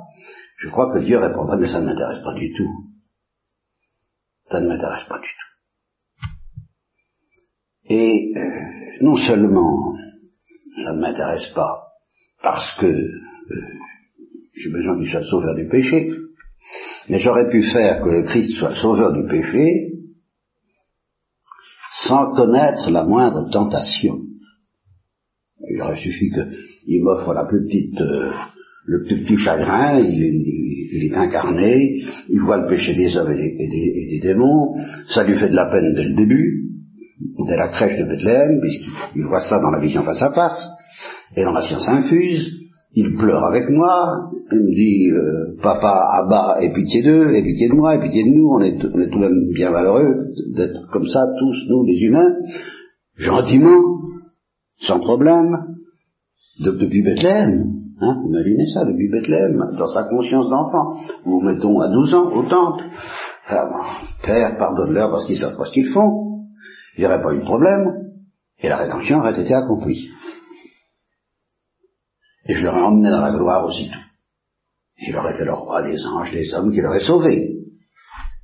je 0.61 0.69
crois 0.69 0.93
que 0.93 0.99
Dieu 1.03 1.19
répondra, 1.19 1.57
mais 1.57 1.69
ça 1.69 1.81
ne 1.81 1.87
m'intéresse 1.87 2.23
pas 2.23 2.35
du 2.35 2.53
tout. 2.53 2.85
Ça 4.51 4.61
ne 4.61 4.69
m'intéresse 4.69 5.05
pas 5.09 5.19
du 5.19 5.29
tout. 5.29 5.51
Et 7.85 8.33
euh, 8.37 9.03
non 9.03 9.17
seulement 9.17 9.97
ça 10.85 10.93
ne 10.93 11.01
m'intéresse 11.01 11.51
pas 11.55 11.89
parce 12.43 12.75
que 12.79 12.87
euh, 12.87 13.11
j'ai 14.53 14.71
besoin 14.71 14.99
qu'il 14.99 15.11
soit 15.11 15.25
sauveur 15.25 15.55
du 15.55 15.67
péché, 15.67 16.13
mais 17.09 17.19
j'aurais 17.19 17.49
pu 17.49 17.63
faire 17.63 18.03
que 18.03 18.23
Christ 18.27 18.59
soit 18.59 18.75
sauveur 18.75 19.13
du 19.15 19.27
péché 19.27 19.95
sans 22.05 22.35
connaître 22.35 22.91
la 22.91 23.05
moindre 23.05 23.49
tentation. 23.51 24.21
Il 25.69 25.81
aurait 25.81 25.97
suffi 25.97 26.31
qu'il 26.31 27.03
m'offre 27.03 27.33
la 27.33 27.47
plus 27.47 27.65
petite, 27.65 28.01
euh, 28.01 28.31
le 28.85 29.03
petit 29.05 29.37
chagrin, 29.37 30.01
il, 30.01 31.05
est 31.05 31.17
incarné, 31.17 32.03
il 32.29 32.41
voit 32.41 32.59
le 32.59 32.69
péché 32.69 32.95
des 32.95 33.17
hommes 33.17 33.33
et 33.33 33.69
des, 33.69 34.21
démons, 34.21 34.75
ça 35.09 35.25
lui 35.25 35.39
fait 35.39 35.49
de 35.49 35.55
la 35.55 35.67
peine 35.71 35.95
dès 35.95 36.05
le 36.05 36.15
début, 36.15 36.65
dès 37.47 37.57
la 37.57 37.69
crèche 37.69 37.99
de 37.99 38.05
Bethléem, 38.05 38.61
puisqu'il 38.61 39.25
voit 39.27 39.43
ça 39.43 39.61
dans 39.61 39.71
la 39.71 39.81
vision 39.81 40.03
face 40.03 40.23
à 40.23 40.33
face, 40.33 40.69
et 41.37 41.45
dans 41.45 41.53
la 41.53 41.63
science 41.63 41.89
infuse, 41.89 42.51
il 42.95 43.15
pleure 43.15 43.45
avec 43.45 43.69
moi, 43.71 44.29
il 44.51 44.59
me 44.59 44.75
dit 44.75 45.11
euh, 45.11 45.57
Papa, 45.63 46.03
Abba, 46.23 46.57
aie 46.61 46.73
pitié 46.73 47.03
d'eux, 47.03 47.33
aie 47.35 47.43
pitié 47.43 47.69
de 47.69 47.75
moi, 47.75 47.95
aie 47.95 48.01
pitié 48.01 48.25
de 48.25 48.31
nous, 48.31 48.49
on 48.49 48.61
est, 48.61 48.79
tout 48.79 48.89
de 48.89 49.19
même 49.19 49.53
bien 49.55 49.71
malheureux 49.71 50.33
d'être 50.57 50.89
comme 50.91 51.07
ça, 51.07 51.21
tous 51.39 51.69
nous 51.69 51.85
les 51.85 52.01
humains, 52.01 52.35
gentiment, 53.17 53.81
sans 54.81 54.99
problème, 54.99 55.57
depuis 56.59 57.03
Bethléem. 57.03 57.80
Hein, 58.01 58.23
imaginez 58.27 58.67
ça, 58.67 58.85
depuis 58.85 59.11
Bethléem, 59.11 59.75
dans 59.77 59.87
sa 59.87 60.05
conscience 60.05 60.49
d'enfant. 60.49 61.01
Nous 61.27 61.41
mettons 61.41 61.81
à 61.81 61.89
12 61.89 62.15
ans 62.15 62.31
au 62.33 62.43
temple. 62.49 62.85
Père, 64.23 64.57
pardonne-leur 64.57 65.11
parce 65.11 65.27
qu'ils 65.27 65.39
savent 65.39 65.57
pas 65.57 65.67
ce 65.67 65.73
qu'ils 65.73 65.93
font. 65.93 66.47
Il 66.97 67.01
n'y 67.01 67.07
aurait 67.07 67.23
pas 67.23 67.35
eu 67.35 67.39
de 67.39 67.45
problème. 67.45 67.87
Et 68.61 68.69
la 68.69 68.77
rédemption 68.77 69.19
aurait 69.19 69.39
été 69.39 69.55
accomplie 69.55 70.09
et 72.51 72.55
je 72.55 72.67
l'aurais 72.67 72.83
emmené 72.83 73.11
dans 73.11 73.21
la 73.21 73.33
gloire 73.33 73.65
aussitôt. 73.65 73.99
Il 74.99 75.17
aurait 75.17 75.35
été 75.35 75.45
le 75.45 75.53
roi 75.53 75.83
des 75.83 76.05
anges, 76.05 76.33
des 76.33 76.53
hommes 76.53 76.73
qui 76.73 76.81
l'aurait 76.81 77.01
sauvé. 77.01 77.49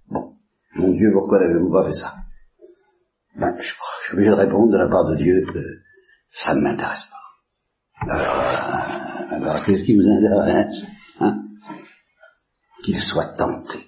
Bon, 0.08 0.34
mon 0.76 0.92
Dieu, 0.92 1.10
pourquoi 1.12 1.40
n'avez-vous 1.40 1.72
pas 1.72 1.84
fait 1.86 1.92
ça? 1.92 2.14
Ben, 3.36 3.54
je, 3.58 3.64
je 3.64 4.06
suis 4.06 4.14
obligé 4.14 4.30
de 4.30 4.36
répondre 4.36 4.72
de 4.72 4.78
la 4.78 4.88
part 4.88 5.06
de 5.06 5.16
Dieu 5.16 5.44
que 5.52 5.58
ça 6.30 6.54
ne 6.54 6.60
m'intéresse 6.60 7.04
pas. 7.10 8.12
Alors, 8.12 9.05
alors 9.30 9.64
qu'est-ce 9.64 9.84
qui 9.84 9.94
vous 9.94 10.08
intéresse 10.08 10.82
hein? 11.20 11.42
Qu'il 12.84 13.00
soit 13.00 13.34
tenté. 13.36 13.78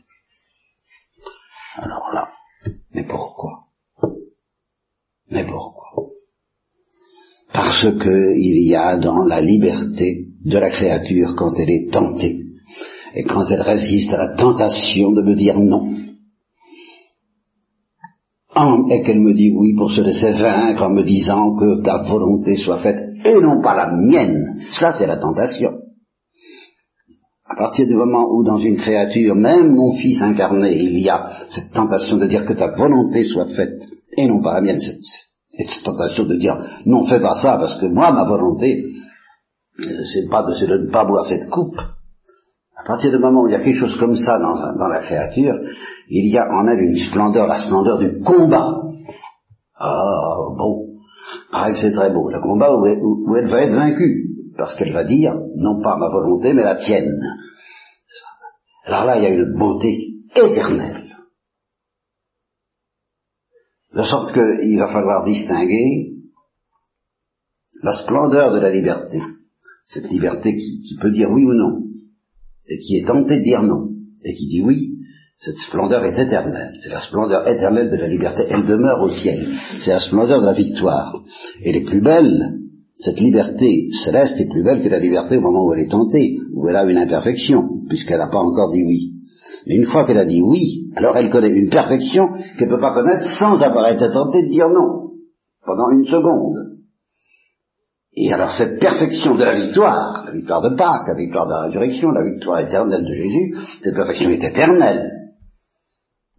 Alors 1.77 2.11
là, 2.13 2.31
mais 2.93 3.05
pourquoi? 3.05 3.67
Mais 5.31 5.45
pourquoi? 5.45 6.11
Parce 7.53 7.83
qu'il 7.83 8.67
y 8.67 8.75
a 8.75 8.97
dans 8.97 9.25
la 9.25 9.41
liberté 9.41 10.27
de 10.45 10.59
la 10.59 10.71
créature 10.71 11.35
quand 11.37 11.53
elle 11.59 11.71
est 11.71 11.93
tentée. 11.93 12.45
Et 13.15 13.23
quand 13.25 13.47
elle 13.51 13.63
résiste 13.63 14.13
à 14.13 14.19
la 14.19 14.37
tentation 14.37 15.13
de 15.13 15.23
me 15.23 15.35
dire 15.35 15.59
non 15.59 16.08
et 18.91 19.03
qu'elle 19.03 19.21
me 19.21 19.35
dit 19.35 19.53
oui 19.55 19.75
pour 19.77 19.91
se 19.91 20.01
laisser 20.01 20.33
vaincre 20.33 20.83
en 20.83 20.91
me 20.91 21.03
disant 21.03 21.57
que 21.57 21.81
ta 21.83 22.03
volonté 22.03 22.57
soit 22.57 22.79
faite 22.79 23.03
et 23.25 23.41
non 23.41 23.61
pas 23.61 23.77
la 23.77 23.93
mienne. 23.97 24.61
Ça, 24.73 24.93
c'est 24.93 25.07
la 25.07 25.17
tentation. 25.17 25.73
À 27.45 27.57
partir 27.57 27.87
du 27.87 27.95
moment 27.95 28.29
où 28.31 28.45
dans 28.45 28.59
une 28.59 28.77
créature, 28.77 29.35
même 29.35 29.75
mon 29.75 29.93
fils 29.95 30.21
incarné, 30.23 30.77
il 30.77 31.01
y 31.01 31.09
a 31.09 31.31
cette 31.49 31.73
tentation 31.73 32.17
de 32.17 32.27
dire 32.27 32.45
que 32.45 32.53
ta 32.53 32.69
volonté 32.69 33.25
soit 33.25 33.47
faite 33.47 33.81
et 34.17 34.27
non 34.27 34.43
pas 34.43 34.55
la 34.55 34.61
mienne, 34.61 34.81
et 35.59 35.65
cette 35.67 35.85
tentation 35.85 36.25
de 36.25 36.37
dire 36.37 36.57
non, 36.85 37.07
fais 37.07 37.21
pas 37.21 37.35
ça, 37.35 37.57
parce 37.59 37.81
que 37.81 37.87
moi, 37.87 38.13
ma 38.13 38.25
volonté, 38.25 38.85
euh, 39.81 40.05
c'est 40.13 40.29
pas 40.29 40.43
de, 40.43 40.67
de 40.67 40.87
ne 40.87 40.91
pas 40.91 41.05
boire 41.05 41.27
cette 41.27 41.49
coupe. 41.49 41.81
Partir 42.89 43.11
du 43.11 43.19
moment 43.19 43.43
où 43.43 43.49
il 43.49 43.53
y 43.53 43.55
a 43.55 43.61
quelque 43.61 43.81
chose 43.81 43.99
comme 43.99 44.17
ça 44.17 44.39
dans, 44.39 44.89
la 44.89 45.01
créature, 45.01 45.55
il 46.09 46.33
y 46.33 46.39
a 46.39 46.49
en 46.51 46.67
elle 46.67 46.81
une 46.81 46.97
splendeur, 46.97 47.47
la 47.47 47.59
splendeur 47.59 47.99
du 47.99 48.19
combat. 48.21 48.81
Ah, 49.77 50.37
bon, 50.57 50.87
pareil 51.53 51.77
c'est 51.77 51.93
très 51.93 52.11
beau, 52.11 52.31
le 52.31 52.41
combat 52.41 52.75
où 52.75 53.37
elle 53.37 53.51
va 53.51 53.61
être 53.61 53.75
vaincue, 53.75 54.31
parce 54.57 54.75
qu'elle 54.75 54.95
va 54.95 55.05
dire, 55.05 55.35
non 55.57 55.83
pas 55.83 55.99
ma 55.99 56.09
volonté, 56.09 56.55
mais 56.55 56.65
la 56.65 56.77
tienne. 56.77 57.21
Alors 58.85 59.05
là, 59.05 59.19
il 59.19 59.23
y 59.23 59.27
a 59.27 59.35
une 59.35 59.59
beauté 59.59 59.95
éternelle. 60.35 61.15
De 63.93 64.03
sorte 64.03 64.33
qu'il 64.33 64.79
va 64.79 64.89
falloir 64.89 65.25
distinguer 65.25 66.15
la 67.83 67.93
splendeur 67.93 68.51
de 68.51 68.61
la 68.61 68.71
liberté, 68.71 69.19
cette 69.89 70.09
liberté 70.09 70.57
qui, 70.57 70.97
peut 70.99 71.11
dire 71.11 71.31
oui 71.31 71.45
ou 71.45 71.53
non, 71.53 71.88
et 72.69 72.79
qui 72.79 72.97
est 72.97 73.07
tentée 73.07 73.39
de 73.39 73.45
dire 73.45 73.63
non, 73.63 73.89
et 74.25 74.35
qui 74.35 74.47
dit 74.47 74.63
oui, 74.63 74.95
cette 75.39 75.59
splendeur 75.59 76.05
est 76.05 76.19
éternelle. 76.19 76.73
C'est 76.83 76.91
la 76.91 77.01
splendeur 77.01 77.47
éternelle 77.49 77.89
de 77.89 77.97
la 77.97 78.09
liberté. 78.09 78.45
Elle 78.51 78.65
demeure 78.65 79.01
au 79.01 79.11
ciel. 79.11 79.47
C'est 79.81 79.93
la 79.93 80.01
splendeur 80.01 80.41
de 80.41 80.47
la 80.47 80.53
victoire. 80.53 81.23
Elle 81.65 81.77
est 81.77 81.85
plus 81.85 82.01
belle, 82.01 82.59
cette 82.99 83.21
liberté 83.21 83.91
céleste 84.05 84.41
est 84.41 84.49
plus 84.49 84.65
belle 84.65 84.83
que 84.83 84.89
la 84.89 84.99
liberté 84.99 85.37
au 85.37 85.41
moment 85.41 85.65
où 85.65 85.73
elle 85.73 85.85
est 85.85 85.91
tentée, 85.91 86.37
où 86.53 86.69
elle 86.69 86.75
a 86.75 86.83
une 86.83 86.97
imperfection, 86.97 87.63
puisqu'elle 87.89 88.19
n'a 88.19 88.27
pas 88.27 88.41
encore 88.41 88.73
dit 88.73 88.83
oui. 88.85 89.13
Mais 89.67 89.77
une 89.77 89.85
fois 89.85 90.05
qu'elle 90.05 90.19
a 90.19 90.25
dit 90.25 90.43
oui, 90.43 90.91
alors 90.97 91.17
elle 91.17 91.31
connaît 91.31 91.51
une 91.51 91.71
perfection 91.71 92.27
qu'elle 92.59 92.69
ne 92.69 92.75
peut 92.75 92.81
pas 92.81 92.95
connaître 92.95 93.25
sans 93.39 93.63
avoir 93.63 93.89
été 93.89 94.11
tentée 94.11 94.43
de 94.43 94.51
dire 94.51 94.69
non, 94.69 95.13
pendant 95.65 95.91
une 95.91 96.07
seconde. 96.07 96.78
Et 98.21 98.33
alors 98.33 98.51
cette 98.51 98.81
perfection 98.81 99.37
de 99.37 99.45
la 99.45 99.55
victoire, 99.55 100.25
la 100.27 100.33
victoire 100.33 100.61
de 100.61 100.75
Pâques, 100.75 101.07
la 101.07 101.15
victoire 101.15 101.47
de 101.47 101.53
la 101.53 101.63
résurrection, 101.67 102.11
la 102.11 102.29
victoire 102.29 102.59
éternelle 102.59 103.05
de 103.05 103.15
Jésus, 103.15 103.55
cette 103.81 103.95
perfection 103.95 104.31
est 104.31 104.43
éternelle. 104.43 105.09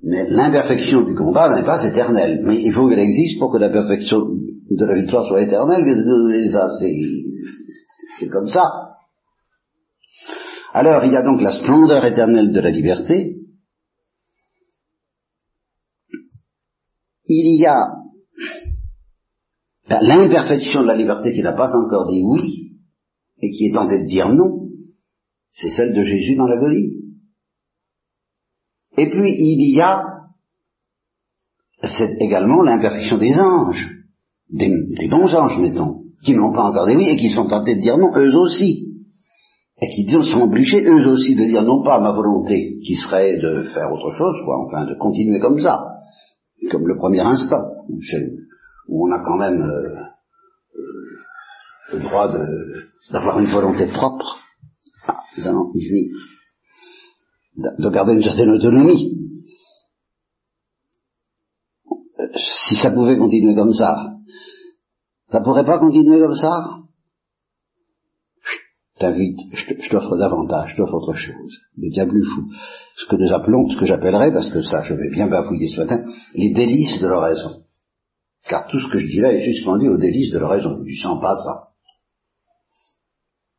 Mais 0.04 0.30
l'imperfection 0.30 1.04
du 1.04 1.16
combat 1.16 1.56
n'est 1.56 1.66
pas 1.66 1.86
éternelle. 1.86 2.42
Mais 2.44 2.60
il 2.60 2.74
faut 2.74 2.90
qu'elle 2.90 3.00
existe 3.00 3.40
pour 3.40 3.54
que 3.54 3.60
la 3.60 3.70
perfection 3.70 4.20
de 4.20 4.86
la 4.86 4.94
victoire 4.94 5.26
soit 5.26 5.42
éternelle. 5.42 5.86
C'est 8.18 8.30
comme 8.30 8.48
ça. 8.48 8.70
Alors 10.74 11.06
il 11.06 11.14
y 11.14 11.18
a 11.18 11.24
donc 11.24 11.42
la 11.42 11.54
splendeur 11.54 12.04
éternelle 12.04 12.52
de 12.52 12.60
la 12.60 12.72
liberté, 12.72 13.38
il 17.26 17.62
y 17.62 17.66
a 17.66 18.00
l'imperfection 19.89 20.81
de 20.81 20.88
la 20.88 20.96
liberté 20.96 21.34
qui 21.34 21.41
n'a 21.41 21.53
pas 21.53 21.75
encore 21.75 22.08
dit 22.08 22.22
oui 22.24 22.77
et 23.41 23.50
qui 23.51 23.67
est 23.67 23.74
tentée 23.74 24.00
de 24.00 24.08
dire 24.08 24.29
non, 24.29 24.69
c'est 25.50 25.69
celle 25.69 25.93
de 25.93 26.03
Jésus 26.03 26.36
dans 26.36 26.46
l'agonie. 26.46 26.98
Et 28.98 29.10
puis 29.10 29.34
il 29.38 29.75
y 29.75 29.81
a 29.81 30.03
c'est 31.84 32.17
également 32.19 32.62
l'imperfection 32.62 33.17
des 33.17 33.39
anges, 33.39 33.89
des, 34.50 35.08
bons 35.10 35.34
anges, 35.34 35.60
mettons, 35.60 36.03
qui 36.24 36.34
n'ont 36.34 36.51
pas 36.51 36.69
encore 36.69 36.88
dit 36.88 36.96
oui 36.96 37.08
et 37.08 37.15
qui 37.15 37.29
sont 37.29 37.48
tentés 37.48 37.75
de 37.75 37.81
dire 37.81 37.98
non, 37.98 38.12
eux 38.17 38.36
aussi 38.36 38.89
et 39.81 39.88
qui 39.88 40.05
sont 40.10 40.41
obligés 40.41 40.84
eux 40.84 41.08
aussi 41.08 41.36
de 41.36 41.46
dire 41.46 41.63
non 41.63 41.84
pas 41.84 42.01
ma 42.01 42.12
volonté, 42.12 42.79
qui 42.84 42.96
serait 42.96 43.38
de 43.38 43.63
faire 43.63 43.91
autre 43.91 44.12
chose, 44.17 44.36
quoi, 44.43 44.65
enfin 44.65 44.86
de 44.86 44.96
continuer 44.96 45.39
comme 45.39 45.60
ça, 45.60 46.01
comme 46.69 46.86
le 46.86 46.98
premier 46.98 47.22
instant, 47.22 47.63
où 48.89 49.08
on 49.08 49.12
a 49.12 49.24
quand 49.24 49.38
même 49.38 49.62
euh, 49.62 50.03
euh, 50.75 51.93
le 51.93 52.00
droit 52.00 52.31
d'avoir 53.12 53.39
une 53.39 53.46
volonté 53.46 53.88
propre. 53.88 54.39
Ah, 55.08 55.22
nous 55.38 55.48
allons 55.48 55.72
de 57.55 57.89
garder 57.89 58.13
une 58.13 58.24
certaine 58.24 58.50
autonomie. 58.50 59.15
Si 62.36 62.75
ça 62.75 62.91
pouvait 62.91 63.17
continuer 63.17 63.55
comme 63.55 63.74
ça, 63.74 64.17
ça 65.31 65.41
pourrait 65.41 65.65
pas 65.65 65.79
continuer 65.79 66.19
comme 66.19 66.36
ça? 66.36 66.63
T'invite, 69.00 69.39
je 69.53 69.89
t'offre 69.89 70.17
davantage, 70.17 70.72
je 70.72 70.77
t'offre 70.77 70.96
autre 70.96 71.13
chose, 71.13 71.62
bien 71.77 72.05
plus 72.05 72.24
fou. 72.24 72.50
Ce 72.98 73.05
que 73.05 73.15
nous 73.15 73.31
appelons, 73.31 73.69
ce 73.69 73.77
que 73.77 73.86
j'appellerais, 73.86 74.34
parce 74.34 74.50
que 74.50 74.62
ça 74.62 74.84
je 74.84 74.93
vais 74.93 75.10
bien 75.10 75.27
bafouiller 75.27 75.69
ce 75.69 75.79
matin, 75.79 76.03
les 76.36 76.51
délices 76.51 77.00
de 77.00 77.08
l'oraison. 77.08 77.63
Car 78.50 78.65
tout 78.68 78.79
ce 78.79 78.91
que 78.91 78.98
je 78.98 79.06
dis 79.06 79.20
là 79.20 79.32
est 79.32 79.46
suspendu 79.53 79.88
aux 79.88 79.98
délices 79.98 80.34
de 80.34 80.39
l'oraison. 80.39 80.79
Tu 80.84 80.96
sens 80.96 81.22
pas 81.22 81.36
ça. 81.36 81.70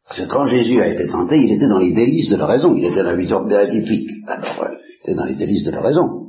Parce 0.05 0.23
que 0.23 0.27
quand 0.27 0.45
Jésus 0.47 0.83
a 0.83 0.89
été 0.89 1.07
tenté, 1.07 1.37
il 1.37 1.53
était 1.53 1.69
dans 1.69 1.79
les 1.79 1.93
délices 1.93 2.29
de 2.29 2.37
l'oraison, 2.37 2.75
il 2.77 2.85
était 2.85 3.05
dans 3.05 3.13
la 3.13 3.17
vision 3.17 3.45
béatifique. 3.47 4.11
il 4.11 5.01
était 5.05 5.15
dans 5.15 5.27
les 5.27 5.37
délices 5.37 5.63
de 5.63 5.71
l'oraison. 5.71 6.27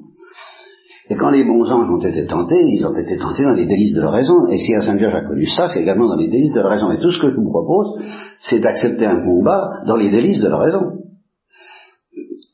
Et 1.10 1.16
quand 1.16 1.32
les 1.32 1.44
bons 1.44 1.70
anges 1.70 1.90
ont 1.90 2.00
été 2.00 2.28
tentés, 2.28 2.64
ils 2.64 2.86
ont 2.86 2.94
été 2.94 3.18
tentés 3.18 3.44
dans 3.44 3.56
les 3.56 3.66
délices 3.66 3.96
de 3.96 4.02
l'oraison. 4.02 4.48
Et 4.50 4.60
si 4.60 4.76
un 4.76 4.82
Saint 4.82 4.96
Vierge 4.96 5.16
a 5.16 5.22
connu 5.22 5.48
ça, 5.48 5.68
c'est 5.68 5.82
également 5.82 6.08
dans 6.08 6.16
les 6.16 6.30
délices 6.30 6.54
de 6.54 6.62
l'oraison. 6.62 6.92
Et 6.92 7.00
tout 7.00 7.12
ce 7.12 7.20
que 7.20 7.32
je 7.32 7.36
vous 7.36 7.50
propose, 7.50 8.00
c'est 8.40 8.60
d'accepter 8.60 9.08
un 9.08 9.26
combat 9.26 9.82
dans 9.88 9.96
les 9.96 10.12
délices 10.12 10.42
de 10.42 10.48
l'oraison. 10.48 11.01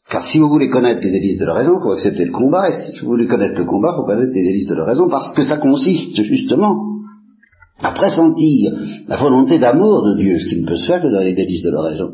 Car 0.09 0.23
si 0.23 0.39
vous 0.39 0.47
voulez 0.47 0.69
connaître 0.69 1.01
les 1.01 1.11
délices 1.11 1.37
de 1.37 1.45
la 1.45 1.53
raison, 1.53 1.73
il 1.79 1.83
faut 1.83 1.91
accepter 1.91 2.25
le 2.25 2.31
combat, 2.31 2.69
et 2.69 2.71
si 2.71 3.01
vous 3.01 3.07
voulez 3.07 3.27
connaître 3.27 3.59
le 3.59 3.65
combat, 3.65 3.89
il 3.93 3.97
faut 3.97 4.05
connaître 4.05 4.33
les 4.33 4.43
délices 4.43 4.67
de 4.67 4.75
la 4.75 4.85
raison, 4.85 5.09
parce 5.09 5.33
que 5.33 5.43
ça 5.43 5.57
consiste 5.57 6.21
justement 6.21 6.77
à 7.79 7.91
pressentir 7.91 8.71
la 9.07 9.17
volonté 9.17 9.59
d'amour 9.59 10.03
de 10.03 10.17
Dieu, 10.17 10.39
ce 10.39 10.47
qui 10.47 10.61
ne 10.61 10.65
peut 10.65 10.77
se 10.77 10.85
faire 10.85 11.01
que 11.01 11.11
dans 11.11 11.19
les 11.19 11.35
délices 11.35 11.63
de 11.63 11.71
la 11.71 11.81
raison, 11.81 12.13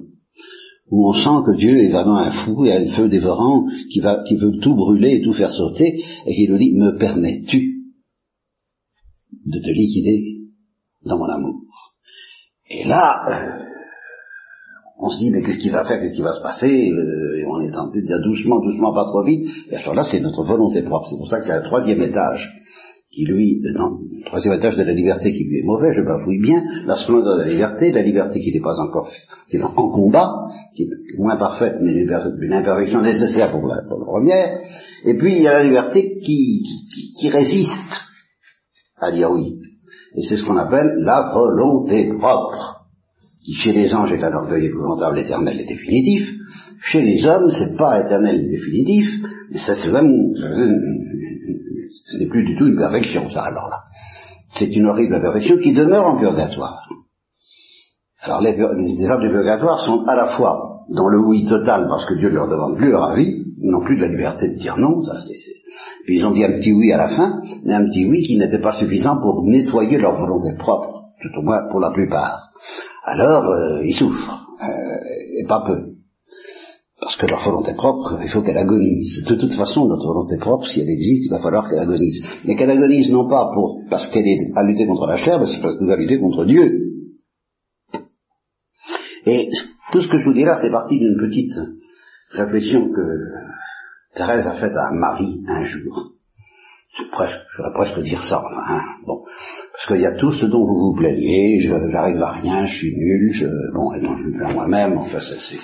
où 0.90 1.08
on 1.08 1.14
sent 1.14 1.46
que 1.46 1.56
Dieu 1.56 1.78
est 1.78 1.92
vraiment 1.92 2.18
un 2.18 2.32
fou 2.32 2.66
et 2.66 2.74
un 2.74 2.88
feu 2.96 3.10
dévorant 3.10 3.66
qui, 3.92 4.00
va, 4.00 4.24
qui 4.28 4.38
veut 4.38 4.58
tout 4.60 4.76
brûler 4.76 5.20
et 5.20 5.22
tout 5.22 5.34
faire 5.34 5.54
sauter, 5.54 6.04
et 6.26 6.34
qui 6.34 6.50
nous 6.50 6.58
dit, 6.58 6.74
me 6.74 6.98
permets-tu 6.98 7.84
de 9.46 9.60
te 9.60 9.70
liquider 9.70 10.40
dans 11.06 11.20
mon 11.20 11.30
amour? 11.30 11.62
Et 12.70 12.86
là, 12.86 13.22
euh, 13.30 13.73
on 15.00 15.10
se 15.10 15.20
dit, 15.20 15.32
mais 15.32 15.42
qu'est-ce 15.42 15.60
qu'il 15.60 15.72
va 15.72 15.84
faire, 15.84 16.00
qu'est-ce 16.00 16.16
qui 16.16 16.22
va 16.22 16.34
se 16.34 16.42
passer? 16.42 16.92
Euh, 16.92 17.40
Et 17.40 17.46
on 17.46 17.60
est 17.62 17.72
tenté 17.72 18.02
de 18.02 18.08
dire 18.08 18.22
doucement, 18.22 18.60
doucement, 18.60 18.94
pas 18.94 19.06
trop 19.06 19.24
vite. 19.24 19.50
Et 19.70 19.76
à 19.76 19.80
ce 19.80 19.90
là 19.92 20.04
c'est 20.04 20.20
notre 20.20 20.44
volonté 20.44 20.82
propre. 20.84 21.08
C'est 21.10 21.18
pour 21.18 21.28
ça 21.28 21.40
qu'il 21.40 21.50
y 21.50 21.52
a 21.52 21.58
un 21.58 21.64
troisième 21.64 22.02
étage 22.02 22.52
qui 23.14 23.26
lui, 23.26 23.62
euh, 23.64 23.78
non, 23.78 24.00
le 24.12 24.26
troisième 24.26 24.56
étage 24.56 24.76
de 24.76 24.84
la 24.84 24.94
liberté 24.94 25.32
qui 25.32 25.44
lui 25.44 25.60
est 25.60 25.64
mauvais, 25.64 25.94
je 25.94 26.02
bafouille 26.02 26.42
bien, 26.42 26.64
la 26.88 26.96
splendeur 26.96 27.38
de 27.38 27.44
la 27.44 27.50
liberté, 27.50 27.92
la 27.92 28.02
liberté 28.02 28.40
qui 28.40 28.52
n'est 28.52 28.62
pas 28.62 28.80
encore, 28.80 29.08
qui 29.50 29.58
est 29.58 29.64
en 29.64 29.72
combat, 29.72 30.32
qui 30.76 30.84
est 30.84 31.18
moins 31.20 31.38
parfaite, 31.38 31.78
mais 31.82 31.92
une 31.92 32.54
imperfection 32.54 33.02
nécessaire 33.02 33.52
pour 33.52 33.68
la, 33.68 33.84
première, 33.84 34.60
et 35.06 35.16
puis 35.16 35.36
il 35.36 35.44
y 35.44 35.48
a 35.48 35.54
la 35.54 35.64
liberté 35.64 36.18
qui, 36.24 36.64
qui, 36.64 37.14
qui 37.20 37.30
résiste 37.30 38.02
à 38.98 39.12
dire 39.12 39.32
oui. 39.32 39.60
Et 40.16 40.24
c'est 40.24 40.38
ce 40.38 40.44
qu'on 40.44 40.58
appelle 40.58 40.94
la 40.98 41.32
volonté 41.34 42.10
propre 42.18 42.73
chez 43.52 43.74
les 43.74 43.94
anges 43.94 44.14
est 44.14 44.24
un 44.24 44.34
orgueil 44.34 44.66
épouvantable, 44.68 45.20
éternel 45.20 45.60
et 45.60 45.66
définitif, 45.66 46.30
chez 46.82 47.02
les 47.02 47.26
hommes, 47.26 47.50
c'est 47.50 47.76
pas 47.76 48.02
éternel 48.02 48.42
et 48.46 48.50
définitif, 48.50 49.10
mais 49.52 49.58
ça 49.58 49.76
c'est 49.76 49.92
même, 49.92 50.12
ce 52.06 52.18
n'est 52.18 52.28
plus 52.28 52.46
du 52.46 52.58
tout 52.58 52.68
une 52.68 52.78
perfection, 52.78 53.30
ça 53.30 53.44
alors 53.44 53.70
là. 53.70 53.82
C'est 54.56 54.74
une 54.76 54.86
horrible 54.86 55.20
perfection 55.20 55.58
qui 55.58 55.74
demeure 55.74 56.06
en 56.06 56.20
purgatoire. 56.20 56.88
Alors 58.22 58.42
les, 58.42 58.52
les, 58.52 59.10
hommes 59.10 59.22
du 59.22 59.30
purgatoire 59.30 59.80
sont 59.86 60.04
à 60.06 60.16
la 60.16 60.28
fois 60.38 60.86
dans 60.90 61.08
le 61.08 61.20
oui 61.20 61.46
total 61.46 61.88
parce 61.90 62.06
que 62.06 62.14
Dieu 62.16 62.30
leur 62.30 62.48
demande 62.48 62.78
plus 62.78 62.92
leur 62.92 63.04
avis, 63.04 63.44
ils 63.58 63.72
n'ont 63.72 63.84
plus 63.84 63.98
de 63.98 64.02
la 64.02 64.10
liberté 64.10 64.50
de 64.50 64.56
dire 64.56 64.78
non, 64.78 65.02
ça 65.02 65.18
c'est. 65.18 65.34
Puis 66.06 66.18
ils 66.18 66.26
ont 66.26 66.32
dit 66.32 66.44
un 66.44 66.54
petit 66.54 66.72
oui 66.72 66.92
à 66.94 66.98
la 66.98 67.10
fin, 67.10 67.42
mais 67.66 67.74
un 67.74 67.86
petit 67.86 68.06
oui 68.06 68.22
qui 68.24 68.38
n'était 68.38 68.62
pas 68.62 68.74
suffisant 68.74 69.20
pour 69.22 69.44
nettoyer 69.44 69.98
leur 69.98 70.14
volonté 70.14 70.56
propre, 70.58 71.06
tout 71.22 71.40
au 71.40 71.42
moins 71.42 71.68
pour 71.70 71.80
la 71.80 71.92
plupart 71.92 72.52
alors 73.04 73.46
euh, 73.52 73.84
ils 73.84 73.96
souffrent, 73.96 74.48
euh, 74.62 75.42
et 75.42 75.46
pas 75.48 75.64
peu. 75.66 75.94
Parce 77.00 77.18
que 77.18 77.26
leur 77.26 77.44
volonté 77.44 77.74
propre, 77.74 78.18
il 78.24 78.30
faut 78.30 78.42
qu'elle 78.42 78.58
agonise. 78.58 79.24
De 79.26 79.36
toute 79.36 79.54
façon, 79.54 79.86
notre 79.86 80.08
volonté 80.08 80.38
propre, 80.38 80.66
si 80.68 80.80
elle 80.80 80.90
existe, 80.90 81.26
il 81.26 81.32
va 81.32 81.40
falloir 81.40 81.70
qu'elle 81.70 81.80
agonise. 81.80 82.24
Mais 82.46 82.56
qu'elle 82.56 82.70
agonise 82.70 83.12
non 83.12 83.28
pas 83.28 83.52
pour, 83.54 83.82
parce 83.90 84.10
qu'elle 84.10 84.26
est 84.26 84.52
à 84.56 84.64
lutter 84.64 84.88
contre 84.88 85.06
la 85.06 85.18
chair, 85.18 85.38
mais 85.40 85.48
c'est 85.48 85.62
parce 85.62 85.78
qu'elle 85.78 85.88
va 85.88 85.98
lutter 85.98 86.18
contre 86.18 86.46
Dieu. 86.46 86.80
Et 89.26 89.50
tout 89.92 90.02
ce 90.02 90.08
que 90.08 90.18
je 90.18 90.26
vous 90.26 90.34
dis 90.34 90.46
là, 90.46 90.58
c'est 90.62 90.72
parti 90.72 90.98
d'une 90.98 91.18
petite 91.18 91.54
réflexion 92.32 92.90
que 92.90 94.16
Thérèse 94.16 94.48
a 94.48 94.54
faite 94.54 94.76
à 94.76 94.94
Marie 94.94 95.44
un 95.48 95.66
jour 95.66 96.13
c'est 96.96 97.10
presque, 97.10 97.40
je 97.58 97.64
vais 97.64 97.74
presque 97.74 98.00
dire 98.02 98.24
ça, 98.26 98.44
hein, 98.70 98.82
bon, 99.08 99.24
parce 99.74 99.88
qu'il 99.88 100.02
y 100.02 100.06
a 100.06 100.14
tout 100.14 100.32
ce 100.32 100.46
dont 100.46 100.64
vous 100.64 100.92
vous 100.92 100.96
plaignez, 100.96 101.60
j'arrive 101.60 102.22
à 102.22 102.32
rien, 102.32 102.66
je 102.66 102.74
suis 102.76 102.94
nul, 102.96 103.32
je, 103.34 103.48
bon, 103.74 103.94
et 103.94 104.02
donc 104.02 104.18
je 104.20 104.26
me 104.26 104.38
plains 104.38 104.54
moi-même, 104.54 104.98
enfin, 105.00 105.18
c'est 105.20 105.58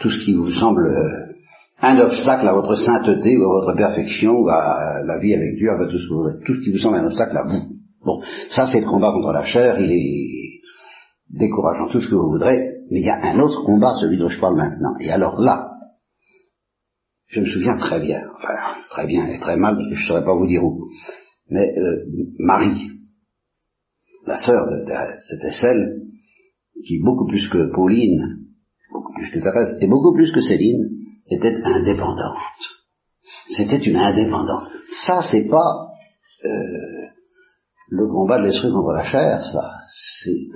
tout 0.00 0.10
ce 0.10 0.18
qui 0.24 0.34
vous 0.34 0.50
semble 0.50 0.88
euh, 0.88 1.32
un 1.80 1.98
obstacle 2.00 2.48
à 2.48 2.54
votre 2.54 2.74
sainteté 2.74 3.36
ou 3.36 3.44
à 3.44 3.64
votre 3.64 3.76
perfection 3.76 4.32
ou 4.32 4.48
à 4.48 5.02
la 5.04 5.18
vie 5.20 5.34
avec 5.34 5.54
Dieu, 5.56 5.70
à 5.70 5.86
tout 5.88 5.98
ce, 5.98 6.08
que 6.08 6.14
vous, 6.14 6.44
tout 6.44 6.54
ce 6.56 6.64
qui 6.64 6.72
vous 6.72 6.78
semble 6.78 6.96
un 6.96 7.06
obstacle 7.06 7.36
à 7.36 7.44
vous. 7.44 7.76
Bon, 8.04 8.20
ça 8.48 8.66
c'est 8.66 8.80
le 8.80 8.86
combat 8.86 9.12
contre 9.12 9.32
la 9.32 9.44
chair, 9.44 9.78
il 9.78 9.92
est 9.92 10.60
décourageant, 11.30 11.86
tout 11.92 12.00
ce 12.00 12.08
que 12.08 12.16
vous 12.16 12.30
voudrez, 12.32 12.58
mais 12.90 13.00
il 13.00 13.06
y 13.06 13.10
a 13.10 13.20
un 13.22 13.38
autre 13.38 13.62
combat, 13.64 13.94
celui 14.00 14.18
dont 14.18 14.28
je 14.28 14.40
parle 14.40 14.56
maintenant. 14.56 14.96
Et 15.00 15.12
alors 15.12 15.40
là, 15.40 15.71
je 17.32 17.40
me 17.40 17.46
souviens 17.46 17.76
très 17.76 17.98
bien, 17.98 18.20
enfin 18.34 18.54
très 18.90 19.06
bien 19.06 19.26
et 19.26 19.38
très 19.38 19.56
mal, 19.56 19.78
je 19.80 19.88
ne 19.88 20.06
saurais 20.06 20.24
pas 20.24 20.36
vous 20.36 20.46
dire 20.46 20.62
où. 20.62 20.86
Mais 21.48 21.78
euh, 21.78 22.04
Marie, 22.38 22.90
la 24.26 24.36
sœur 24.36 24.66
de 24.66 24.84
Thérèse, 24.84 25.24
c'était 25.30 25.52
celle 25.52 26.02
qui, 26.86 27.00
beaucoup 27.02 27.26
plus 27.26 27.48
que 27.48 27.72
Pauline, 27.74 28.38
beaucoup 28.92 29.14
plus 29.14 29.30
que 29.30 29.38
Thérèse, 29.38 29.78
et 29.80 29.88
beaucoup 29.88 30.12
plus 30.14 30.30
que 30.30 30.42
Céline, 30.42 30.90
était 31.30 31.54
indépendante. 31.64 32.36
C'était 33.48 33.78
une 33.78 33.96
indépendante. 33.96 34.68
Ça, 35.06 35.22
c'est 35.22 35.48
pas 35.48 35.88
euh, 36.44 37.06
le 37.88 38.08
combat 38.08 38.40
de 38.40 38.46
l'esprit 38.46 38.70
contre 38.70 38.92
la 38.92 39.04
chair, 39.04 39.42
ça. 39.42 39.70
C'est 40.22 40.48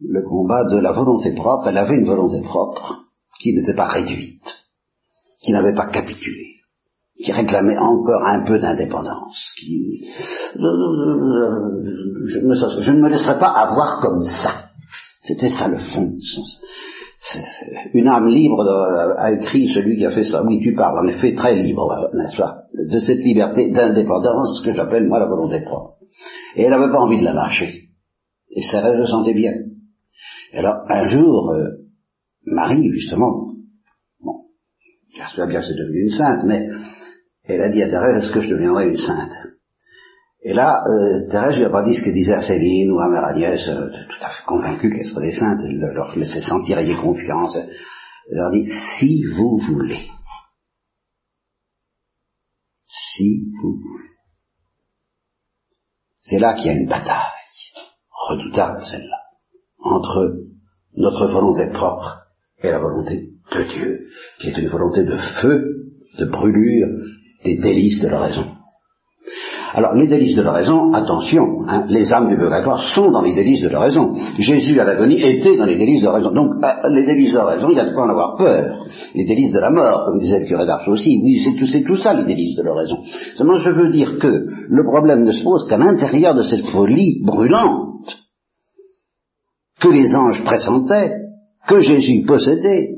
le 0.00 0.22
combat 0.22 0.64
de 0.64 0.78
la 0.78 0.92
volonté 0.92 1.32
propre. 1.34 1.66
Elle 1.68 1.78
avait 1.78 1.96
une 1.96 2.06
volonté 2.06 2.40
propre 2.40 3.04
qui 3.40 3.52
n'était 3.52 3.74
pas 3.74 3.88
réduite 3.88 4.63
qui 5.44 5.52
n'avait 5.52 5.74
pas 5.74 5.88
capitulé, 5.88 6.46
qui 7.22 7.30
réclamait 7.32 7.76
encore 7.76 8.26
un 8.26 8.40
peu 8.44 8.58
d'indépendance, 8.58 9.54
qui... 9.58 10.08
Je, 10.56 10.60
ne 12.90 13.00
me 13.02 13.08
laisserai 13.08 13.38
pas 13.38 13.50
avoir 13.50 14.00
comme 14.00 14.22
ça. 14.24 14.70
C'était 15.22 15.50
ça 15.50 15.68
le 15.68 15.78
fond. 15.78 16.14
Une 17.94 18.08
âme 18.08 18.28
libre 18.28 18.62
a 19.16 19.32
écrit 19.32 19.72
celui 19.72 19.96
qui 19.96 20.06
a 20.06 20.10
fait 20.10 20.24
ça. 20.24 20.42
Oui, 20.44 20.60
tu 20.62 20.74
parles 20.74 21.06
en 21.06 21.08
effet 21.08 21.34
très 21.34 21.54
libre, 21.54 22.10
n'est-ce 22.14 22.36
pas 22.36 22.64
De 22.74 22.98
cette 22.98 23.24
liberté 23.24 23.70
d'indépendance 23.70 24.62
que 24.64 24.72
j'appelle 24.72 25.06
moi 25.06 25.18
la 25.20 25.26
volonté 25.26 25.60
propre. 25.62 25.96
Et 26.56 26.62
elle 26.62 26.70
n'avait 26.70 26.92
pas 26.92 27.00
envie 27.00 27.18
de 27.18 27.24
la 27.24 27.32
lâcher. 27.32 27.88
Et 28.50 28.62
ça, 28.62 28.82
elle 28.84 28.98
le 28.98 29.06
sentait 29.06 29.34
bien. 29.34 29.54
Et 30.52 30.58
alors, 30.58 30.84
un 30.88 31.06
jour, 31.06 31.50
euh, 31.50 31.70
Marie, 32.46 32.90
justement, 32.92 33.53
J'espère 35.14 35.46
bien 35.46 35.60
que 35.60 35.66
c'est 35.66 35.74
devenu 35.74 36.02
une 36.02 36.10
sainte, 36.10 36.44
mais 36.44 36.66
elle 37.44 37.62
a 37.62 37.68
dit 37.68 37.82
à 37.82 37.88
Thérèse, 37.88 38.24
est-ce 38.24 38.32
que 38.32 38.40
je 38.40 38.50
deviendrai 38.50 38.88
une 38.88 38.96
sainte? 38.96 39.32
Et 40.42 40.52
là, 40.52 40.82
euh, 40.86 41.26
Thérèse 41.30 41.56
lui 41.56 41.64
a 41.64 41.70
pas 41.70 41.84
dit 41.84 41.94
ce 41.94 42.02
que 42.02 42.10
disait 42.10 42.34
à 42.34 42.42
Céline 42.42 42.90
ou 42.90 42.98
à 42.98 43.08
Mère 43.08 43.24
Agnès, 43.24 43.66
euh, 43.68 43.90
tout 43.90 44.24
à 44.24 44.28
fait 44.28 44.44
convaincue 44.44 44.90
qu'elle 44.90 45.06
serait 45.06 45.26
des 45.26 45.38
saintes, 45.38 45.60
elle 45.64 45.78
leur 45.78 46.16
laissait 46.16 46.40
sentir 46.40 46.78
ayez 46.78 46.96
confiance. 46.96 47.56
Elle 47.56 48.36
leur 48.36 48.50
dit, 48.50 48.66
si 48.98 49.24
vous 49.24 49.58
voulez, 49.58 50.10
si 52.86 53.44
vous 53.62 53.76
voulez. 53.76 54.10
C'est 56.18 56.38
là 56.38 56.54
qu'il 56.54 56.66
y 56.66 56.70
a 56.70 56.78
une 56.78 56.88
bataille, 56.88 57.20
redoutable 58.10 58.84
celle-là, 58.84 59.20
entre 59.78 60.34
notre 60.96 61.26
volonté 61.26 61.70
propre 61.70 62.26
et 62.58 62.70
la 62.70 62.78
volonté 62.78 63.33
de 63.54 63.64
Dieu, 63.64 64.00
qui 64.38 64.48
est 64.48 64.58
une 64.58 64.68
volonté 64.68 65.04
de 65.04 65.16
feu, 65.40 65.64
de 66.18 66.24
brûlure, 66.26 66.88
des 67.44 67.56
délices 67.56 68.00
de 68.00 68.08
la 68.08 68.20
raison. 68.20 68.44
Alors, 69.76 69.94
les 69.94 70.06
délices 70.06 70.36
de 70.36 70.42
la 70.42 70.52
raison, 70.52 70.92
attention, 70.92 71.64
hein, 71.66 71.84
les 71.88 72.12
âmes 72.12 72.28
du 72.28 72.36
purgatoire 72.36 72.80
sont 72.94 73.10
dans 73.10 73.22
les 73.22 73.32
délices 73.32 73.62
de 73.62 73.68
la 73.68 73.80
raison. 73.80 74.14
Jésus 74.38 74.78
à 74.78 74.84
l'agonie 74.84 75.20
était 75.20 75.56
dans 75.56 75.64
les 75.64 75.76
délices 75.76 76.00
de 76.00 76.06
la 76.06 76.12
raison. 76.12 76.30
Donc, 76.32 76.62
euh, 76.62 76.88
les 76.90 77.04
délices 77.04 77.32
de 77.32 77.38
la 77.38 77.46
raison, 77.46 77.70
il 77.70 77.76
y 77.76 77.80
a 77.80 77.84
de 77.84 77.92
quoi 77.92 78.04
en 78.04 78.10
avoir 78.10 78.36
peur. 78.36 78.86
Les 79.16 79.24
délices 79.24 79.50
de 79.50 79.58
la 79.58 79.70
mort, 79.70 80.04
comme 80.06 80.20
disait 80.20 80.38
le 80.38 80.46
curé 80.46 80.64
d'Arche 80.64 80.86
aussi, 80.86 81.20
oui, 81.24 81.40
c'est 81.40 81.54
tout, 81.56 81.66
tout, 81.84 81.96
ça, 81.96 82.14
les 82.14 82.22
délices 82.22 82.56
de 82.56 82.62
la 82.62 82.72
raison. 82.72 82.98
Seulement, 83.34 83.56
je 83.56 83.70
veux 83.70 83.88
dire 83.88 84.16
que 84.18 84.46
le 84.68 84.84
problème 84.84 85.24
ne 85.24 85.32
se 85.32 85.42
pose 85.42 85.66
qu'à 85.68 85.76
l'intérieur 85.76 86.36
de 86.36 86.42
cette 86.42 86.66
folie 86.66 87.20
brûlante 87.24 88.16
que 89.80 89.88
les 89.88 90.14
anges 90.14 90.44
pressentaient, 90.44 91.16
que 91.66 91.80
Jésus 91.80 92.22
possédait, 92.24 92.93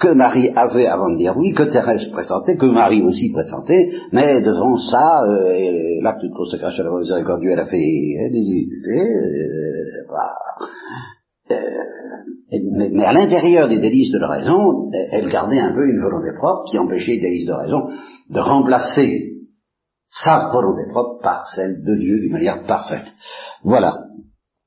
que 0.00 0.08
Marie 0.08 0.50
avait 0.54 0.86
avant 0.86 1.10
de 1.10 1.16
dire 1.16 1.36
oui, 1.36 1.52
que 1.52 1.62
Thérèse 1.62 2.04
pressentait, 2.12 2.56
que 2.56 2.66
Marie 2.66 3.02
aussi 3.02 3.30
pressentait, 3.30 3.88
mais 4.12 4.40
devant 4.42 4.76
ça, 4.76 5.22
euh, 5.24 6.00
l'acte 6.02 6.22
de 6.22 6.36
consécration 6.36 6.84
de 6.84 6.90
la 6.90 6.98
miséricorde, 6.98 7.40
elle 7.44 7.60
a 7.60 7.66
fait 7.66 7.76
euh, 7.76 8.28
euh, 11.50 11.56
mais, 12.50 12.90
mais, 12.92 13.04
à 13.04 13.12
l'intérieur 13.12 13.68
des 13.68 13.78
délices 13.78 14.12
de 14.12 14.18
la 14.18 14.28
raison, 14.28 14.90
elle 15.10 15.28
gardait 15.28 15.58
un 15.58 15.72
peu 15.72 15.86
une 15.88 16.00
volonté 16.00 16.28
propre 16.36 16.64
qui 16.70 16.78
empêchait 16.78 17.12
les 17.12 17.20
délices 17.20 17.46
de 17.46 17.52
raison 17.52 17.84
de 18.30 18.40
remplacer 18.40 19.32
sa 20.08 20.50
volonté 20.52 20.82
propre 20.90 21.20
par 21.22 21.46
celle 21.54 21.82
de 21.82 21.96
Dieu 21.96 22.20
d'une 22.20 22.32
manière 22.32 22.64
parfaite. 22.64 23.06
Voilà. 23.64 23.94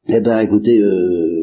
Eh 0.08 0.22
bien, 0.22 0.40
écoutez, 0.40 0.80
euh, 0.80 1.39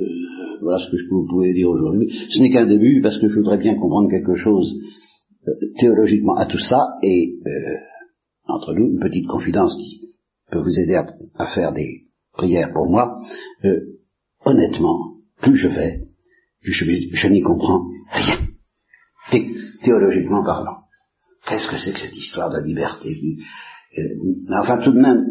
voilà 0.67 0.85
ce 0.85 0.91
que 0.91 0.97
je 0.97 1.07
pouvais 1.09 1.53
dire 1.53 1.71
aujourd'hui. 1.71 2.11
Ce 2.29 2.41
n'est 2.41 2.51
qu'un 2.51 2.67
début 2.67 3.01
parce 3.01 3.19
que 3.19 3.29
je 3.29 3.37
voudrais 3.37 3.57
bien 3.57 3.77
comprendre 3.77 4.11
quelque 4.11 4.35
chose 4.35 4.75
euh, 5.47 5.53
théologiquement 5.79 6.35
à 6.35 6.47
tout 6.47 6.59
ça 6.59 6.89
et 7.03 7.37
euh, 7.47 7.77
entre 8.49 8.75
nous 8.75 8.89
une 8.89 8.99
petite 8.99 9.29
confidence 9.29 9.77
qui 9.77 10.01
peut 10.51 10.59
vous 10.59 10.81
aider 10.81 10.97
à, 11.39 11.47
faire 11.55 11.73
des 11.73 12.07
prières 12.33 12.73
pour 12.73 12.87
moi. 12.91 13.21
honnêtement, 14.45 15.19
plus 15.41 15.57
je 15.57 15.69
vais, 15.69 16.03
je, 16.63 16.85
je 17.13 17.29
n'y 17.29 17.43
comprends 17.43 17.85
rien, 18.11 18.39
théologiquement 19.85 20.43
parlant. 20.45 20.79
Qu'est-ce 21.49 21.69
que 21.69 21.77
c'est 21.77 21.93
que 21.93 21.99
cette 22.01 22.17
histoire 22.17 22.51
de 22.51 22.61
liberté 22.61 23.15
qui, 23.15 23.39
enfin 24.51 24.79
tout 24.79 24.93
de 24.93 25.01
même, 25.01 25.27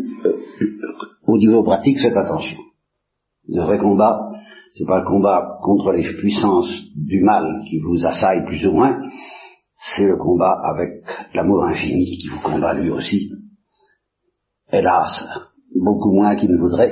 au 1.28 1.38
niveau 1.38 1.62
pratique, 1.63 2.00
faites 2.00 2.15
attention. 2.15 2.58
Le 3.48 3.62
vrai 3.63 3.78
combat, 3.78 4.32
c'est 4.75 4.85
pas 4.85 4.99
le 4.99 5.05
combat 5.05 5.57
contre 5.61 5.93
les 5.93 6.03
puissances 6.15 6.69
du 6.95 7.23
mal 7.23 7.61
qui 7.67 7.79
vous 7.79 8.05
assaillent 8.05 8.45
plus 8.45 8.67
ou 8.67 8.73
moins, 8.73 8.99
c'est 9.95 10.05
le 10.05 10.17
combat 10.17 10.59
avec 10.63 11.01
l'amour 11.33 11.63
infini 11.63 12.17
qui 12.17 12.27
vous 12.27 12.41
combat 12.41 12.73
lui 12.73 12.89
aussi. 12.89 13.31
Hélas, 14.71 15.25
beaucoup 15.73 16.13
moins 16.13 16.35
qu'il 16.35 16.51
ne 16.51 16.59
voudrait, 16.59 16.91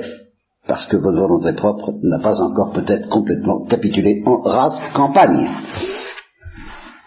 parce 0.66 0.86
que 0.86 0.96
votre 0.96 1.18
volonté 1.18 1.52
propre 1.52 1.92
n'a 2.02 2.20
pas 2.20 2.40
encore 2.40 2.72
peut-être 2.72 3.08
complètement 3.10 3.64
capitulé 3.66 4.22
en 4.24 4.40
race 4.40 4.80
campagne. 4.94 5.50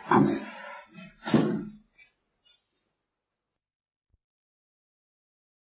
Amen. 0.10 0.47